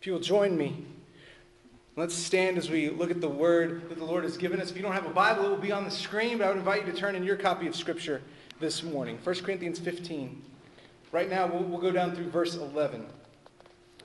If 0.00 0.06
you 0.06 0.12
will 0.12 0.20
join 0.20 0.56
me, 0.56 0.86
let's 1.96 2.14
stand 2.14 2.58
as 2.58 2.68
we 2.68 2.90
look 2.90 3.10
at 3.10 3.22
the 3.22 3.28
word 3.28 3.88
that 3.88 3.98
the 3.98 4.04
Lord 4.04 4.22
has 4.24 4.36
given 4.36 4.60
us. 4.60 4.70
If 4.70 4.76
you 4.76 4.82
don't 4.82 4.92
have 4.92 5.06
a 5.06 5.10
Bible, 5.10 5.46
it 5.46 5.48
will 5.48 5.56
be 5.56 5.72
on 5.72 5.84
the 5.84 5.90
screen, 5.90 6.38
but 6.38 6.44
I 6.44 6.48
would 6.48 6.58
invite 6.58 6.86
you 6.86 6.92
to 6.92 6.98
turn 6.98 7.16
in 7.16 7.24
your 7.24 7.36
copy 7.36 7.66
of 7.66 7.74
Scripture 7.74 8.20
this 8.60 8.82
morning. 8.82 9.18
1 9.24 9.36
Corinthians 9.36 9.78
15. 9.78 10.42
Right 11.10 11.30
now, 11.30 11.46
we'll, 11.46 11.62
we'll 11.62 11.80
go 11.80 11.90
down 11.90 12.14
through 12.14 12.28
verse 12.28 12.54
11. 12.54 13.06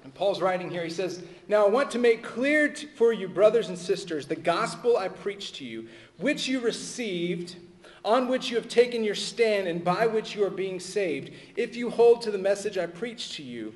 And 0.05 0.13
Paul's 0.13 0.41
writing 0.41 0.71
here, 0.71 0.83
he 0.83 0.89
says, 0.89 1.21
Now 1.49 1.65
I 1.65 1.69
want 1.69 1.91
to 1.91 1.99
make 1.99 2.23
clear 2.23 2.69
to, 2.69 2.87
for 2.95 3.11
you, 3.11 3.27
brothers 3.27 3.67
and 3.67 3.77
sisters, 3.77 4.25
the 4.25 4.35
gospel 4.35 4.97
I 4.97 5.09
preached 5.09 5.55
to 5.55 5.65
you, 5.65 5.87
which 6.17 6.47
you 6.47 6.61
received 6.61 7.57
on 8.03 8.27
which 8.27 8.49
you 8.49 8.55
have 8.55 8.67
taken 8.67 9.03
your 9.03 9.15
stand 9.15 9.67
and 9.67 9.83
by 9.83 10.07
which 10.07 10.33
you 10.33 10.43
are 10.43 10.49
being 10.49 10.79
saved, 10.79 11.31
if 11.55 11.75
you 11.75 11.89
hold 11.89 12.21
to 12.23 12.31
the 12.31 12.37
message 12.37 12.77
I 12.77 12.87
preached 12.87 13.33
to 13.33 13.43
you, 13.43 13.73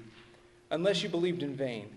unless 0.71 1.03
you 1.03 1.09
believed 1.09 1.43
in 1.43 1.55
vain. 1.55 1.89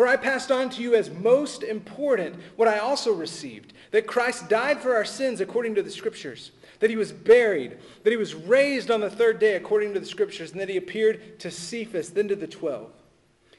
For 0.00 0.08
I 0.08 0.16
passed 0.16 0.50
on 0.50 0.70
to 0.70 0.82
you 0.82 0.94
as 0.94 1.10
most 1.10 1.62
important 1.62 2.34
what 2.56 2.68
I 2.68 2.78
also 2.78 3.12
received 3.12 3.74
that 3.90 4.06
Christ 4.06 4.48
died 4.48 4.80
for 4.80 4.94
our 4.94 5.04
sins 5.04 5.42
according 5.42 5.74
to 5.74 5.82
the 5.82 5.90
Scriptures, 5.90 6.52
that 6.78 6.88
he 6.88 6.96
was 6.96 7.12
buried, 7.12 7.76
that 8.02 8.10
he 8.10 8.16
was 8.16 8.34
raised 8.34 8.90
on 8.90 9.02
the 9.02 9.10
third 9.10 9.38
day 9.38 9.56
according 9.56 9.92
to 9.92 10.00
the 10.00 10.06
Scriptures, 10.06 10.52
and 10.52 10.60
that 10.62 10.70
he 10.70 10.78
appeared 10.78 11.38
to 11.40 11.50
Cephas, 11.50 12.08
then 12.08 12.28
to 12.28 12.34
the 12.34 12.46
twelve. 12.46 12.90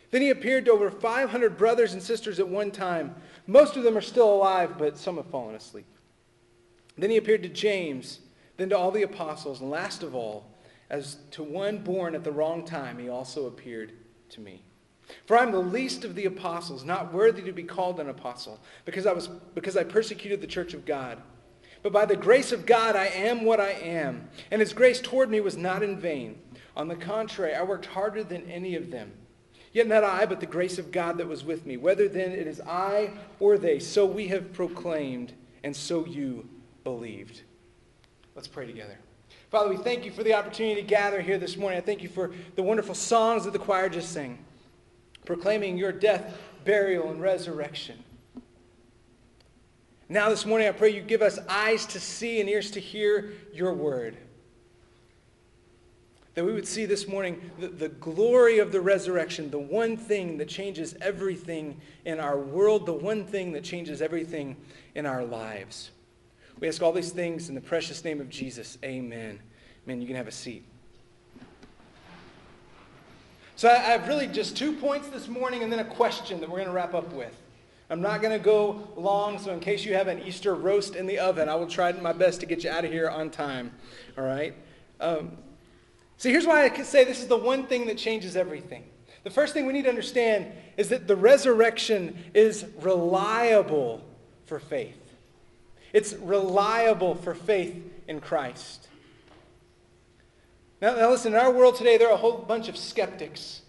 Then 0.10 0.24
he 0.24 0.32
appeared 0.32 0.66
to 0.66 0.72
over 0.72 0.90
500 0.90 1.60
brothers 1.60 1.94
and 1.94 2.02
sisters 2.02 2.40
at 2.40 2.50
one 2.50 2.72
time. 2.72 3.14
Most 3.46 3.78
of 3.78 3.84
them 3.84 3.96
are 3.96 4.02
still 4.02 4.34
alive, 4.34 4.80
but 4.80 4.98
some 4.98 5.18
have 5.18 5.28
fallen 5.28 5.54
asleep. 5.54 5.86
Then 6.98 7.12
he 7.12 7.18
appeared 7.18 7.44
to 7.44 7.50
James, 7.50 8.18
then 8.58 8.70
to 8.70 8.78
all 8.80 8.90
the 8.90 9.04
apostles, 9.04 9.62
and 9.62 9.70
last 9.70 10.02
of 10.02 10.16
all, 10.16 10.48
as 10.90 11.18
to 11.30 11.44
one 11.44 11.84
born 11.84 12.16
at 12.16 12.24
the 12.24 12.32
wrong 12.32 12.66
time, 12.66 12.98
he 12.98 13.10
also 13.10 13.46
appeared 13.46 13.92
to 14.30 14.42
me. 14.42 14.64
For 15.26 15.38
I 15.38 15.44
am 15.44 15.52
the 15.52 15.60
least 15.60 16.04
of 16.04 16.16
the 16.16 16.26
apostles, 16.26 16.84
not 16.84 17.14
worthy 17.14 17.42
to 17.44 17.52
be 17.52 17.64
called 17.64 18.00
an 18.00 18.10
apostle, 18.10 18.60
because 18.86 19.06
I, 19.06 19.14
was, 19.14 19.28
because 19.28 19.78
I 19.78 19.84
persecuted 19.84 20.42
the 20.42 20.48
church 20.48 20.74
of 20.74 20.86
God. 20.86 21.22
But 21.84 21.94
by 21.94 22.06
the 22.06 22.16
grace 22.16 22.52
of 22.52 22.66
God, 22.66 22.96
I 22.96 23.08
am 23.08 23.44
what 23.44 23.60
I 23.60 23.72
am. 23.72 24.30
And 24.52 24.60
his 24.62 24.74
grace 24.74 25.02
toward 25.02 25.30
me 25.30 25.40
was 25.42 25.58
not 25.58 25.84
in 25.84 26.00
vain. 26.00 26.40
On 26.76 26.88
the 26.88 26.96
contrary, 26.96 27.56
I 27.56 27.64
worked 27.64 27.88
harder 27.88 28.24
than 28.24 28.50
any 28.50 28.76
of 28.76 28.92
them. 28.92 29.12
Yet 29.74 29.88
not 29.88 30.04
I, 30.04 30.26
but 30.26 30.40
the 30.40 30.46
grace 30.46 30.78
of 30.78 30.92
God 30.92 31.18
that 31.18 31.28
was 31.28 31.44
with 31.44 31.66
me. 31.66 31.78
Whether 31.78 32.08
then 32.08 32.32
it 32.32 32.46
is 32.46 32.62
I 32.62 33.12
or 33.40 33.58
they, 33.58 33.80
so 33.80 34.06
we 34.06 34.28
have 34.28 34.54
proclaimed, 34.54 35.34
and 35.64 35.76
so 35.76 36.06
you 36.06 36.48
believed. 36.84 37.42
Let's 38.36 38.48
pray 38.48 38.66
together. 38.66 38.98
Father, 39.50 39.70
we 39.70 39.78
thank 39.78 40.06
you 40.06 40.12
for 40.12 40.24
the 40.24 40.34
opportunity 40.34 40.82
to 40.82 40.88
gather 40.88 41.22
here 41.22 41.38
this 41.38 41.58
morning. 41.58 41.78
I 41.78 41.82
thank 41.82 42.02
you 42.02 42.10
for 42.10 42.32
the 42.56 42.64
wonderful 42.64 42.96
songs 42.96 43.44
that 43.46 43.54
the 43.54 43.60
choir 43.60 43.90
just 43.90 44.12
sang, 44.12 44.40
proclaiming 45.26 45.78
your 45.78 45.92
death, 45.92 46.38
burial, 46.66 47.10
and 47.10 47.22
resurrection. 47.22 48.04
Now, 50.10 50.30
this 50.30 50.46
morning, 50.46 50.68
I 50.68 50.72
pray 50.72 50.90
you 50.90 51.02
give 51.02 51.22
us 51.22 51.40
eyes 51.48 51.86
to 51.88 52.00
see 52.00 52.42
and 52.42 52.50
ears 52.50 52.72
to 52.72 52.82
hear 52.82 53.34
your 53.54 53.74
word. 53.74 54.18
That 56.34 56.46
we 56.46 56.54
would 56.54 56.68
see 56.68 56.86
this 56.86 57.08
morning 57.08 57.52
the, 57.60 57.68
the 57.68 57.90
glory 57.90 58.60
of 58.60 58.72
the 58.72 58.82
resurrection, 58.82 59.50
the 59.52 59.60
one 59.60 59.98
thing 59.98 60.38
that 60.38 60.48
changes 60.48 60.96
everything 61.02 61.80
in 62.06 62.20
our 62.20 62.38
world, 62.38 62.86
the 62.86 62.94
one 62.94 63.26
thing 63.26 63.52
that 63.54 63.64
changes 63.64 64.02
everything 64.02 64.56
in 64.96 65.06
our 65.06 65.24
lives. 65.24 65.92
We 66.60 66.68
ask 66.68 66.82
all 66.82 66.94
these 66.94 67.12
things 67.12 67.50
in 67.50 67.56
the 67.56 67.62
precious 67.62 68.04
name 68.04 68.22
of 68.22 68.30
Jesus. 68.30 68.78
Amen. 68.84 69.40
Amen. 69.86 70.02
You 70.02 70.08
can 70.08 70.16
have 70.16 70.28
a 70.28 70.32
seat. 70.32 70.64
So 73.62 73.70
I 73.70 73.76
have 73.76 74.08
really 74.08 74.26
just 74.26 74.58
two 74.58 74.74
points 74.74 75.10
this 75.10 75.28
morning 75.28 75.62
and 75.62 75.72
then 75.72 75.78
a 75.78 75.86
question 75.86 76.40
that 76.40 76.50
we're 76.50 76.58
going 76.58 76.70
to 76.70 76.74
wrap 76.74 76.96
up 76.96 77.14
with. 77.14 77.40
I'm 77.92 78.02
not 78.02 78.20
going 78.20 78.36
to 78.36 78.44
go 78.44 78.88
long, 78.96 79.38
so 79.38 79.54
in 79.54 79.60
case 79.60 79.86
you 79.86 79.94
have 79.94 80.08
an 80.08 80.24
Easter 80.24 80.56
roast 80.56 80.96
in 80.96 81.06
the 81.06 81.20
oven, 81.20 81.48
I 81.48 81.54
will 81.54 81.68
try 81.68 81.92
my 81.92 82.12
best 82.12 82.40
to 82.40 82.48
get 82.48 82.64
you 82.64 82.72
out 82.72 82.86
of 82.86 82.92
here 82.92 83.08
on 83.08 83.30
time. 83.30 83.72
All 84.18 84.24
right? 84.24 84.56
Um, 85.00 85.34
so 86.18 86.30
here's 86.30 86.48
why 86.48 86.66
I 86.66 86.70
can 86.70 86.86
say 86.86 87.04
this 87.04 87.22
is 87.22 87.28
the 87.28 87.38
one 87.38 87.68
thing 87.68 87.86
that 87.86 88.00
changes 88.00 88.36
everything. 88.36 88.84
The 89.26 89.30
first 89.30 89.54
thing 89.54 89.68
we 89.68 89.74
need 89.74 89.84
to 89.84 89.90
understand 89.90 90.48
is 90.76 90.90
that 90.90 91.08
the 91.08 91.16
resurrection 91.16 92.18
is 92.34 92.66
reliable 92.80 94.04
for 94.48 94.58
faith. 94.58 94.98
It's 95.94 96.14
reliable 96.14 97.14
for 97.14 97.36
faith 97.36 97.80
in 98.08 98.22
Christ. 98.22 98.88
Now, 100.82 100.96
now 100.96 101.10
listen, 101.12 101.34
in 101.34 101.40
our 101.40 101.52
world 101.52 101.76
today, 101.76 101.98
there 101.98 102.10
are 102.10 102.14
a 102.14 102.18
whole 102.18 102.40
bunch 102.40 102.68
of 102.68 102.76
skeptics. 102.76 103.62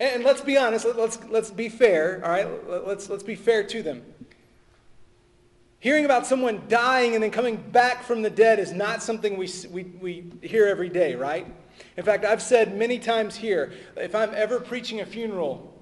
And, 0.00 0.16
and 0.16 0.24
let's 0.24 0.40
be 0.40 0.56
honest, 0.58 0.84
let, 0.84 0.98
let's, 0.98 1.18
let's 1.30 1.50
be 1.50 1.68
fair, 1.68 2.20
all 2.24 2.30
right? 2.30 2.86
Let's, 2.86 3.08
let's 3.08 3.22
be 3.22 3.36
fair 3.36 3.62
to 3.64 3.82
them. 3.82 4.02
Hearing 5.78 6.06
about 6.06 6.26
someone 6.26 6.62
dying 6.68 7.14
and 7.14 7.22
then 7.22 7.30
coming 7.30 7.56
back 7.56 8.02
from 8.02 8.22
the 8.22 8.30
dead 8.30 8.58
is 8.58 8.72
not 8.72 9.02
something 9.02 9.36
we, 9.36 9.48
we, 9.70 9.82
we 10.00 10.24
hear 10.42 10.66
every 10.66 10.88
day, 10.88 11.14
right? 11.14 11.46
In 11.96 12.04
fact, 12.04 12.24
I've 12.24 12.42
said 12.42 12.76
many 12.76 12.98
times 12.98 13.36
here, 13.36 13.72
if 13.96 14.14
I'm 14.14 14.30
ever 14.34 14.58
preaching 14.58 15.00
a 15.00 15.06
funeral 15.06 15.72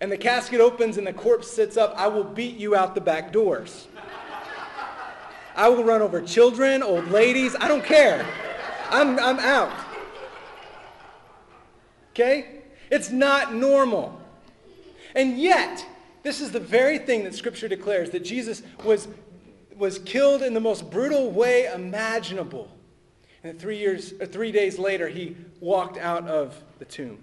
and 0.00 0.10
the 0.10 0.18
casket 0.18 0.60
opens 0.60 0.98
and 0.98 1.06
the 1.06 1.12
corpse 1.12 1.48
sits 1.48 1.76
up, 1.76 1.94
I 1.96 2.08
will 2.08 2.24
beat 2.24 2.56
you 2.56 2.74
out 2.74 2.94
the 2.94 3.00
back 3.00 3.32
doors. 3.32 3.86
I 5.54 5.68
will 5.68 5.84
run 5.84 6.02
over 6.02 6.20
children, 6.20 6.82
old 6.82 7.08
ladies. 7.08 7.56
I 7.60 7.68
don't 7.68 7.84
care. 7.84 8.26
I'm, 8.90 9.18
I'm 9.18 9.38
out. 9.38 9.72
Okay? 12.10 12.62
It's 12.90 13.10
not 13.10 13.54
normal. 13.54 14.20
And 15.14 15.38
yet, 15.38 15.84
this 16.22 16.40
is 16.40 16.50
the 16.50 16.60
very 16.60 16.98
thing 16.98 17.24
that 17.24 17.34
Scripture 17.34 17.68
declares 17.68 18.10
that 18.10 18.24
Jesus 18.24 18.62
was, 18.84 19.08
was 19.76 19.98
killed 20.00 20.42
in 20.42 20.54
the 20.54 20.60
most 20.60 20.90
brutal 20.90 21.30
way 21.30 21.66
imaginable. 21.66 22.70
And 23.44 23.58
three, 23.58 23.78
years, 23.78 24.14
or 24.20 24.26
three 24.26 24.52
days 24.52 24.78
later, 24.78 25.08
he 25.08 25.36
walked 25.60 25.96
out 25.96 26.26
of 26.26 26.60
the 26.78 26.84
tomb. 26.84 27.18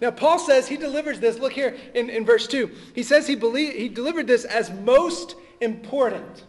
Now, 0.00 0.10
Paul 0.10 0.38
says 0.38 0.68
he 0.68 0.76
delivers 0.76 1.20
this. 1.20 1.38
Look 1.38 1.52
here 1.52 1.76
in, 1.94 2.10
in 2.10 2.24
verse 2.24 2.46
2. 2.46 2.70
He 2.94 3.02
says 3.02 3.26
he, 3.26 3.34
believe, 3.34 3.74
he 3.74 3.88
delivered 3.88 4.26
this 4.26 4.44
as 4.44 4.70
most 4.70 5.36
important. 5.60 6.44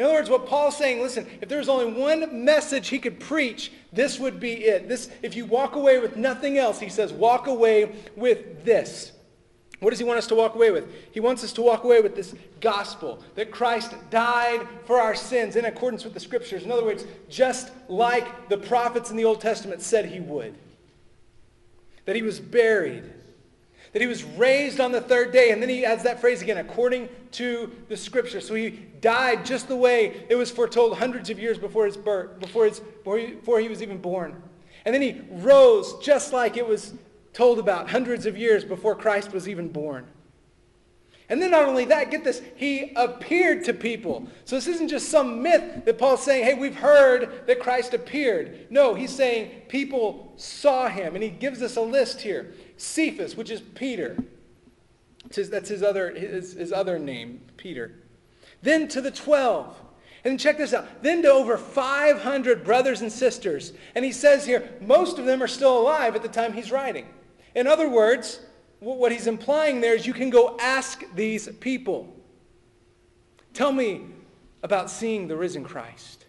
In 0.00 0.06
other 0.06 0.14
words, 0.14 0.30
what 0.30 0.46
Paul's 0.46 0.78
saying, 0.78 1.02
listen, 1.02 1.26
if 1.42 1.50
there's 1.50 1.68
only 1.68 1.92
one 1.92 2.42
message 2.42 2.88
he 2.88 2.98
could 2.98 3.20
preach, 3.20 3.70
this 3.92 4.18
would 4.18 4.40
be 4.40 4.64
it. 4.64 4.88
This, 4.88 5.10
if 5.20 5.36
you 5.36 5.44
walk 5.44 5.76
away 5.76 5.98
with 5.98 6.16
nothing 6.16 6.56
else, 6.56 6.80
he 6.80 6.88
says, 6.88 7.12
walk 7.12 7.48
away 7.48 7.92
with 8.16 8.64
this. 8.64 9.12
What 9.80 9.90
does 9.90 9.98
he 9.98 10.06
want 10.06 10.16
us 10.16 10.26
to 10.28 10.34
walk 10.34 10.54
away 10.54 10.70
with? 10.70 10.86
He 11.12 11.20
wants 11.20 11.44
us 11.44 11.52
to 11.52 11.60
walk 11.60 11.84
away 11.84 12.00
with 12.00 12.16
this 12.16 12.34
gospel 12.62 13.22
that 13.34 13.50
Christ 13.50 13.92
died 14.08 14.66
for 14.86 14.98
our 14.98 15.14
sins 15.14 15.54
in 15.54 15.66
accordance 15.66 16.02
with 16.02 16.14
the 16.14 16.20
scriptures. 16.20 16.62
In 16.62 16.72
other 16.72 16.84
words, 16.84 17.04
just 17.28 17.70
like 17.86 18.48
the 18.48 18.56
prophets 18.56 19.10
in 19.10 19.18
the 19.18 19.26
Old 19.26 19.42
Testament 19.42 19.82
said 19.82 20.06
he 20.06 20.20
would. 20.20 20.54
That 22.06 22.16
he 22.16 22.22
was 22.22 22.40
buried 22.40 23.04
that 23.92 24.00
he 24.00 24.08
was 24.08 24.22
raised 24.22 24.80
on 24.80 24.92
the 24.92 25.00
third 25.00 25.32
day. 25.32 25.50
And 25.50 25.60
then 25.60 25.68
he 25.68 25.84
adds 25.84 26.02
that 26.04 26.20
phrase 26.20 26.42
again, 26.42 26.58
according 26.58 27.08
to 27.32 27.70
the 27.88 27.96
scripture. 27.96 28.40
So 28.40 28.54
he 28.54 28.70
died 29.00 29.44
just 29.44 29.68
the 29.68 29.76
way 29.76 30.26
it 30.28 30.36
was 30.36 30.50
foretold 30.50 30.98
hundreds 30.98 31.30
of 31.30 31.38
years 31.38 31.58
before 31.58 31.86
his 31.86 31.96
birth, 31.96 32.38
before, 32.38 32.66
his, 32.66 32.80
before, 32.80 33.18
he, 33.18 33.62
he 33.62 33.68
was 33.68 33.82
even 33.82 33.98
born. 33.98 34.42
And 34.84 34.94
then 34.94 35.02
he 35.02 35.20
rose 35.30 35.98
just 35.98 36.32
like 36.32 36.56
it 36.56 36.66
was 36.66 36.94
told 37.32 37.58
about 37.58 37.90
hundreds 37.90 38.26
of 38.26 38.36
years 38.36 38.64
before 38.64 38.94
Christ 38.94 39.32
was 39.32 39.48
even 39.48 39.68
born. 39.68 40.06
And 41.28 41.40
then 41.40 41.52
not 41.52 41.66
only 41.66 41.84
that, 41.84 42.10
get 42.10 42.24
this, 42.24 42.42
he 42.56 42.92
appeared 42.96 43.64
to 43.66 43.72
people. 43.72 44.26
So 44.44 44.56
this 44.56 44.66
isn't 44.66 44.88
just 44.88 45.10
some 45.10 45.42
myth 45.42 45.84
that 45.84 45.96
Paul's 45.96 46.24
saying, 46.24 46.44
hey, 46.44 46.54
we've 46.54 46.74
heard 46.74 47.46
that 47.46 47.60
Christ 47.60 47.94
appeared. 47.94 48.66
No, 48.68 48.94
he's 48.94 49.14
saying 49.14 49.62
people 49.68 50.32
saw 50.34 50.88
him. 50.88 51.14
And 51.14 51.22
he 51.22 51.30
gives 51.30 51.62
us 51.62 51.76
a 51.76 51.80
list 51.80 52.20
here. 52.20 52.52
Cephas, 52.80 53.36
which 53.36 53.50
is 53.50 53.60
Peter. 53.60 54.16
That's 55.34 55.68
his 55.68 55.82
other, 55.82 56.14
his, 56.14 56.54
his 56.54 56.72
other 56.72 56.98
name, 56.98 57.40
Peter. 57.56 57.92
Then 58.62 58.88
to 58.88 59.00
the 59.00 59.10
twelve. 59.10 59.76
And 60.24 60.38
check 60.38 60.58
this 60.58 60.74
out. 60.74 61.02
Then 61.02 61.22
to 61.22 61.30
over 61.32 61.56
500 61.56 62.62
brothers 62.62 63.00
and 63.00 63.10
sisters. 63.10 63.72
And 63.94 64.04
he 64.04 64.12
says 64.12 64.44
here, 64.44 64.70
most 64.80 65.18
of 65.18 65.24
them 65.24 65.42
are 65.42 65.48
still 65.48 65.78
alive 65.78 66.14
at 66.14 66.22
the 66.22 66.28
time 66.28 66.52
he's 66.52 66.70
writing. 66.70 67.06
In 67.54 67.66
other 67.66 67.88
words, 67.88 68.40
what 68.80 69.12
he's 69.12 69.26
implying 69.26 69.80
there 69.80 69.94
is 69.94 70.06
you 70.06 70.12
can 70.12 70.28
go 70.28 70.58
ask 70.60 71.04
these 71.14 71.48
people. 71.60 72.14
Tell 73.54 73.72
me 73.72 74.02
about 74.62 74.90
seeing 74.90 75.26
the 75.26 75.36
risen 75.36 75.64
Christ. 75.64 76.26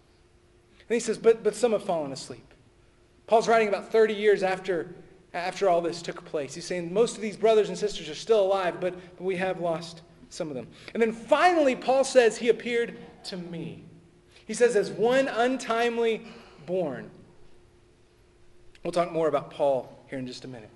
And 0.87 0.93
he 0.93 0.99
says, 1.01 1.17
but, 1.17 1.43
but 1.43 1.55
some 1.55 1.73
have 1.73 1.83
fallen 1.83 2.13
asleep. 2.13 2.53
Paul's 3.27 3.47
writing 3.47 3.67
about 3.67 3.91
30 3.91 4.13
years 4.13 4.41
after, 4.41 4.93
after 5.33 5.69
all 5.69 5.81
this 5.81 6.01
took 6.01 6.23
place. 6.25 6.53
He's 6.53 6.65
saying 6.65 6.93
most 6.93 7.15
of 7.15 7.21
these 7.21 7.37
brothers 7.37 7.69
and 7.69 7.77
sisters 7.77 8.09
are 8.09 8.15
still 8.15 8.41
alive, 8.41 8.81
but, 8.81 8.95
we 9.19 9.35
have 9.37 9.59
lost 9.59 10.01
some 10.29 10.49
of 10.49 10.55
them. 10.55 10.67
And 10.93 11.01
then 11.01 11.13
finally, 11.13 11.75
Paul 11.75 12.03
says 12.03 12.37
he 12.37 12.49
appeared 12.49 12.97
to 13.25 13.37
me. 13.37 13.83
He 14.45 14.53
says, 14.53 14.75
as 14.75 14.89
one 14.89 15.27
untimely 15.27 16.25
born. 16.65 17.09
We'll 18.83 18.91
talk 18.91 19.11
more 19.11 19.27
about 19.27 19.51
Paul 19.51 20.03
here 20.09 20.17
in 20.19 20.25
just 20.27 20.43
a 20.43 20.47
minute. 20.47 20.69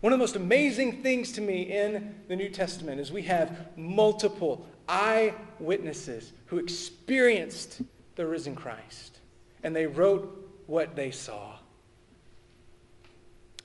One 0.00 0.12
of 0.12 0.18
the 0.18 0.22
most 0.22 0.36
amazing 0.36 1.02
things 1.02 1.32
to 1.32 1.40
me 1.40 1.62
in 1.62 2.14
the 2.28 2.36
New 2.36 2.50
Testament 2.50 3.00
is 3.00 3.10
we 3.10 3.22
have 3.22 3.76
multiple 3.76 4.66
eyewitnesses 4.88 6.32
who 6.46 6.58
experienced 6.58 7.82
the 8.14 8.26
risen 8.26 8.54
Christ, 8.54 9.18
and 9.62 9.74
they 9.74 9.86
wrote 9.86 10.62
what 10.66 10.94
they 10.94 11.10
saw. 11.10 11.57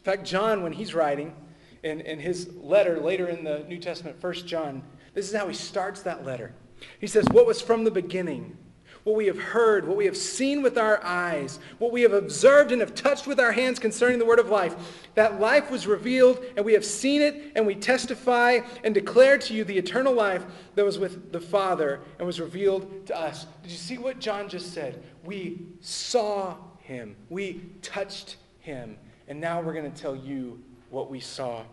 In 0.04 0.12
fact, 0.12 0.26
John, 0.26 0.64
when 0.64 0.74
he's 0.74 0.94
writing 0.94 1.34
in, 1.82 2.02
in 2.02 2.20
his 2.20 2.54
letter 2.56 3.00
later 3.00 3.30
in 3.30 3.46
the 3.46 3.60
New 3.70 3.78
Testament, 3.78 4.22
1 4.22 4.34
John, 4.46 4.84
this 5.14 5.30
is 5.30 5.36
how 5.36 5.48
he 5.48 5.54
starts 5.54 6.02
that 6.02 6.26
letter. 6.26 6.54
He 7.00 7.08
says, 7.08 7.26
What 7.32 7.46
was 7.46 7.62
from 7.62 7.86
the 7.86 7.92
beginning? 7.92 8.58
what 9.04 9.16
we 9.16 9.26
have 9.26 9.38
heard, 9.38 9.86
what 9.86 9.98
we 9.98 10.06
have 10.06 10.16
seen 10.16 10.62
with 10.62 10.78
our 10.78 11.04
eyes, 11.04 11.60
what 11.78 11.92
we 11.92 12.02
have 12.02 12.14
observed 12.14 12.72
and 12.72 12.80
have 12.80 12.96
touched 12.96 13.28
with 13.28 13.40
our 13.40 13.52
hands 13.52 13.78
concerning 13.78 14.18
the 14.18 14.26
word 14.26 14.40
of 14.40 14.50
life. 14.50 14.76
That 15.16 15.40
life 15.40 15.70
was 15.70 15.88
revealed, 15.88 16.44
and 16.56 16.66
we 16.66 16.74
have 16.74 16.86
seen 16.86 17.22
it, 17.22 17.52
and 17.56 17.68
we 17.68 17.76
testify 17.76 18.60
and 18.84 18.94
declare 18.94 19.38
to 19.40 19.54
you 19.54 19.66
the 19.66 19.78
eternal 19.78 20.14
life 20.14 20.46
that 20.76 20.86
was 20.86 21.00
with 21.00 21.34
the 21.34 21.42
Father 21.42 22.00
and 22.18 22.26
was 22.26 22.40
revealed 22.40 23.06
to 23.08 23.20
us. 23.20 23.46
Did 23.62 23.72
you 23.72 23.78
see 23.78 23.98
what 23.98 24.20
John 24.20 24.48
just 24.48 24.74
said? 24.74 25.04
We 25.24 25.66
saw 25.82 26.56
him, 26.80 27.16
we 27.30 27.62
touched 27.82 28.38
him, 28.60 28.98
and 29.28 29.40
now 29.40 29.62
we're 29.62 29.74
going 29.74 29.92
to 29.92 30.02
tell 30.02 30.16
you 30.16 30.62
what 30.90 31.10
we 31.10 31.20
saw 31.20 31.64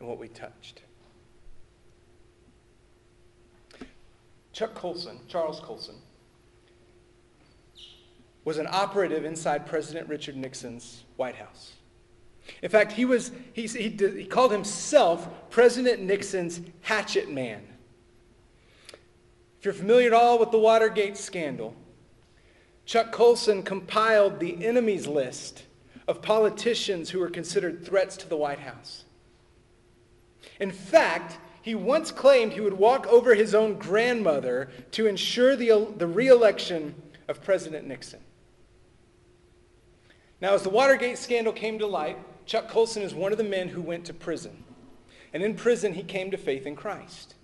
and 0.00 0.08
what 0.08 0.18
we 0.18 0.28
touched. 0.28 0.82
Chuck 4.52 4.74
Colson, 4.74 5.20
Charles 5.28 5.60
Colson, 5.60 5.94
was 8.44 8.58
an 8.58 8.66
operative 8.70 9.24
inside 9.24 9.66
President 9.66 10.08
Richard 10.08 10.36
Nixon's 10.36 11.04
White 11.16 11.36
House. 11.36 11.74
In 12.62 12.70
fact, 12.70 12.92
he, 12.92 13.04
was, 13.04 13.30
he, 13.52 13.66
he, 13.66 13.90
he 13.90 14.24
called 14.24 14.50
himself 14.50 15.28
President 15.50 16.02
Nixon's 16.02 16.60
hatchet 16.80 17.30
man. 17.30 17.62
If 19.58 19.64
you're 19.64 19.74
familiar 19.74 20.08
at 20.08 20.12
all 20.14 20.38
with 20.38 20.50
the 20.50 20.58
Watergate 20.58 21.16
scandal, 21.16 21.74
Chuck 22.86 23.12
Colson 23.12 23.62
compiled 23.62 24.40
the 24.40 24.64
enemies 24.64 25.06
list 25.06 25.64
of 26.08 26.22
politicians 26.22 27.10
who 27.10 27.20
were 27.20 27.30
considered 27.30 27.84
threats 27.84 28.16
to 28.16 28.28
the 28.28 28.36
White 28.36 28.60
House. 28.60 29.04
In 30.58 30.72
fact, 30.72 31.38
he 31.60 31.74
once 31.74 32.10
claimed 32.10 32.52
he 32.52 32.62
would 32.62 32.78
walk 32.78 33.06
over 33.08 33.34
his 33.34 33.54
own 33.54 33.74
grandmother 33.74 34.70
to 34.92 35.06
ensure 35.06 35.54
the, 35.54 35.86
the 35.98 36.06
reelection 36.06 36.94
of 37.28 37.44
President 37.44 37.86
Nixon. 37.86 38.20
Now, 40.40 40.54
as 40.54 40.62
the 40.62 40.70
Watergate 40.70 41.18
scandal 41.18 41.52
came 41.52 41.78
to 41.78 41.86
light, 41.86 42.16
Chuck 42.46 42.68
Colson 42.68 43.02
is 43.02 43.14
one 43.14 43.32
of 43.32 43.38
the 43.38 43.44
men 43.44 43.68
who 43.68 43.82
went 43.82 44.06
to 44.06 44.14
prison. 44.14 44.64
And 45.34 45.42
in 45.42 45.54
prison, 45.54 45.92
he 45.92 46.02
came 46.02 46.30
to 46.30 46.38
faith 46.38 46.64
in 46.66 46.74
Christ. 46.74 47.34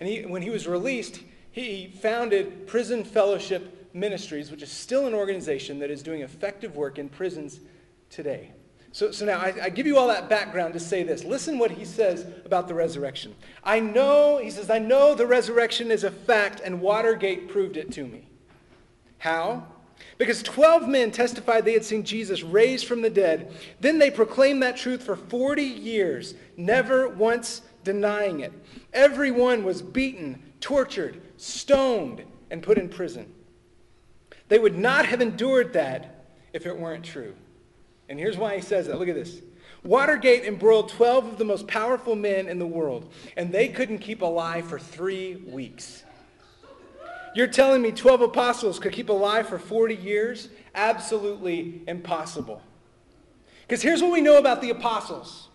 And 0.00 0.08
he, 0.08 0.24
when 0.24 0.40
he 0.40 0.48
was 0.50 0.66
released, 0.66 1.20
he 1.50 1.92
founded 2.00 2.66
Prison 2.66 3.04
Fellowship 3.04 3.90
Ministries, 3.92 4.50
which 4.50 4.62
is 4.62 4.72
still 4.72 5.06
an 5.06 5.12
organization 5.12 5.78
that 5.80 5.90
is 5.90 6.02
doing 6.02 6.22
effective 6.22 6.74
work 6.74 6.98
in 6.98 7.10
prisons 7.10 7.60
today. 8.12 8.52
So, 8.92 9.10
so 9.10 9.24
now 9.24 9.38
I, 9.38 9.54
I 9.62 9.68
give 9.70 9.86
you 9.86 9.96
all 9.96 10.08
that 10.08 10.28
background 10.28 10.74
to 10.74 10.80
say 10.80 11.02
this. 11.02 11.24
Listen 11.24 11.58
what 11.58 11.70
he 11.70 11.84
says 11.84 12.26
about 12.44 12.68
the 12.68 12.74
resurrection. 12.74 13.34
I 13.64 13.80
know, 13.80 14.36
he 14.36 14.50
says, 14.50 14.68
I 14.68 14.78
know 14.78 15.14
the 15.14 15.26
resurrection 15.26 15.90
is 15.90 16.04
a 16.04 16.10
fact, 16.10 16.60
and 16.62 16.80
Watergate 16.80 17.48
proved 17.48 17.78
it 17.78 17.90
to 17.92 18.06
me. 18.06 18.28
How? 19.16 19.66
Because 20.18 20.42
12 20.42 20.88
men 20.88 21.10
testified 21.10 21.64
they 21.64 21.72
had 21.72 21.84
seen 21.84 22.04
Jesus 22.04 22.42
raised 22.42 22.86
from 22.86 23.00
the 23.00 23.10
dead. 23.10 23.52
Then 23.80 23.98
they 23.98 24.10
proclaimed 24.10 24.62
that 24.62 24.76
truth 24.76 25.02
for 25.02 25.16
40 25.16 25.62
years, 25.62 26.34
never 26.58 27.08
once 27.08 27.62
denying 27.84 28.40
it. 28.40 28.52
Everyone 28.92 29.64
was 29.64 29.80
beaten, 29.80 30.42
tortured, 30.60 31.20
stoned, 31.38 32.24
and 32.50 32.62
put 32.62 32.76
in 32.76 32.90
prison. 32.90 33.32
They 34.48 34.58
would 34.58 34.76
not 34.76 35.06
have 35.06 35.22
endured 35.22 35.72
that 35.72 36.26
if 36.52 36.66
it 36.66 36.78
weren't 36.78 37.04
true. 37.04 37.34
And 38.12 38.20
here's 38.20 38.36
why 38.36 38.56
he 38.56 38.60
says 38.60 38.88
that. 38.88 38.98
Look 38.98 39.08
at 39.08 39.14
this. 39.14 39.40
Watergate 39.84 40.44
embroiled 40.44 40.90
12 40.90 41.28
of 41.28 41.38
the 41.38 41.46
most 41.46 41.66
powerful 41.66 42.14
men 42.14 42.46
in 42.46 42.58
the 42.58 42.66
world, 42.66 43.10
and 43.38 43.50
they 43.50 43.68
couldn't 43.68 44.00
keep 44.00 44.20
alive 44.20 44.66
for 44.66 44.78
three 44.78 45.36
weeks. 45.36 46.04
You're 47.34 47.46
telling 47.46 47.80
me 47.80 47.90
12 47.90 48.20
apostles 48.20 48.78
could 48.78 48.92
keep 48.92 49.08
alive 49.08 49.48
for 49.48 49.58
40 49.58 49.94
years? 49.94 50.50
Absolutely 50.74 51.80
impossible. 51.88 52.60
Because 53.62 53.80
here's 53.80 54.02
what 54.02 54.12
we 54.12 54.20
know 54.20 54.36
about 54.36 54.60
the 54.60 54.68
apostles. 54.68 55.48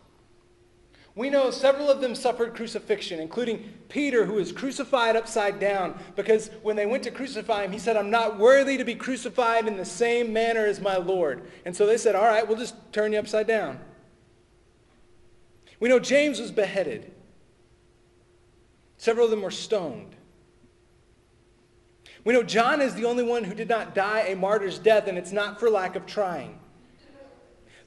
We 1.17 1.31
know 1.31 1.49
several 1.49 1.89
of 1.89 1.99
them 1.99 2.13
suffered 2.13 2.53
crucifixion, 2.53 3.19
including 3.19 3.73
Peter, 3.89 4.23
who 4.25 4.33
was 4.33 4.51
crucified 4.51 5.15
upside 5.15 5.59
down, 5.59 5.99
because 6.15 6.51
when 6.61 6.75
they 6.75 6.85
went 6.85 7.01
to 7.05 7.11
crucify 7.11 7.65
him, 7.65 7.71
he 7.71 7.79
said, 7.79 7.97
I'm 7.97 8.11
not 8.11 8.37
worthy 8.37 8.77
to 8.77 8.85
be 8.85 8.93
crucified 8.93 9.67
in 9.67 9.77
the 9.77 9.83
same 9.83 10.31
manner 10.31 10.67
as 10.67 10.79
my 10.79 10.95
Lord. 10.95 11.49
And 11.65 11.75
so 11.75 11.87
they 11.87 11.97
said, 11.97 12.13
All 12.13 12.27
right, 12.27 12.47
we'll 12.47 12.59
just 12.59 12.75
turn 12.93 13.13
you 13.13 13.19
upside 13.19 13.47
down. 13.47 13.79
We 15.79 15.89
know 15.89 15.97
James 15.97 16.39
was 16.39 16.51
beheaded, 16.51 17.11
several 18.97 19.25
of 19.25 19.31
them 19.31 19.41
were 19.41 19.49
stoned. 19.49 20.15
We 22.23 22.33
know 22.35 22.43
John 22.43 22.79
is 22.79 22.93
the 22.93 23.05
only 23.05 23.23
one 23.23 23.43
who 23.43 23.55
did 23.55 23.69
not 23.69 23.95
die 23.95 24.19
a 24.27 24.35
martyr's 24.35 24.77
death, 24.77 25.07
and 25.07 25.17
it's 25.17 25.31
not 25.31 25.59
for 25.59 25.71
lack 25.71 25.95
of 25.95 26.05
trying. 26.05 26.59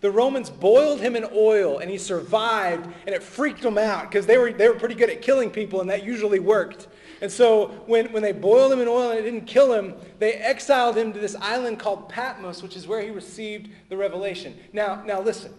The 0.01 0.11
Romans 0.11 0.49
boiled 0.49 1.01
him 1.01 1.15
in 1.15 1.27
oil, 1.35 1.79
and 1.79 1.91
he 1.91 1.99
survived, 1.99 2.87
and 3.07 3.15
it 3.15 3.23
freaked 3.23 3.63
them 3.63 3.77
out 3.77 4.11
because 4.11 4.25
they 4.25 4.39
were, 4.39 4.51
they 4.53 4.69
were 4.69 4.75
pretty 4.75 4.95
good 4.95 5.11
at 5.11 5.21
killing 5.21 5.51
people, 5.51 5.81
and 5.83 5.91
that 5.91 6.05
usually 6.05 6.41
worked. 6.41 6.89
And 7.21 7.31
so 7.31 7.67
when, 7.87 8.11
when 8.13 8.23
they 8.23 8.33
boiled 8.33 8.73
him 8.73 8.81
in 8.81 8.89
oil 8.89 9.11
and 9.11 9.19
it 9.19 9.23
didn't 9.23 9.47
kill 9.47 9.75
him, 9.75 9.95
they 10.19 10.33
exiled 10.33 10.97
him 10.97 11.13
to 11.13 11.19
this 11.19 11.37
island 11.37 11.79
called 11.79 12.09
Patmos, 12.09 12.63
which 12.63 12.77
is 12.77 12.87
where 12.87 13.03
he 13.03 13.11
received 13.11 13.69
the 13.91 13.97
revelation. 13.97 14.57
Now, 14.73 15.03
now 15.05 15.21
listen. 15.21 15.53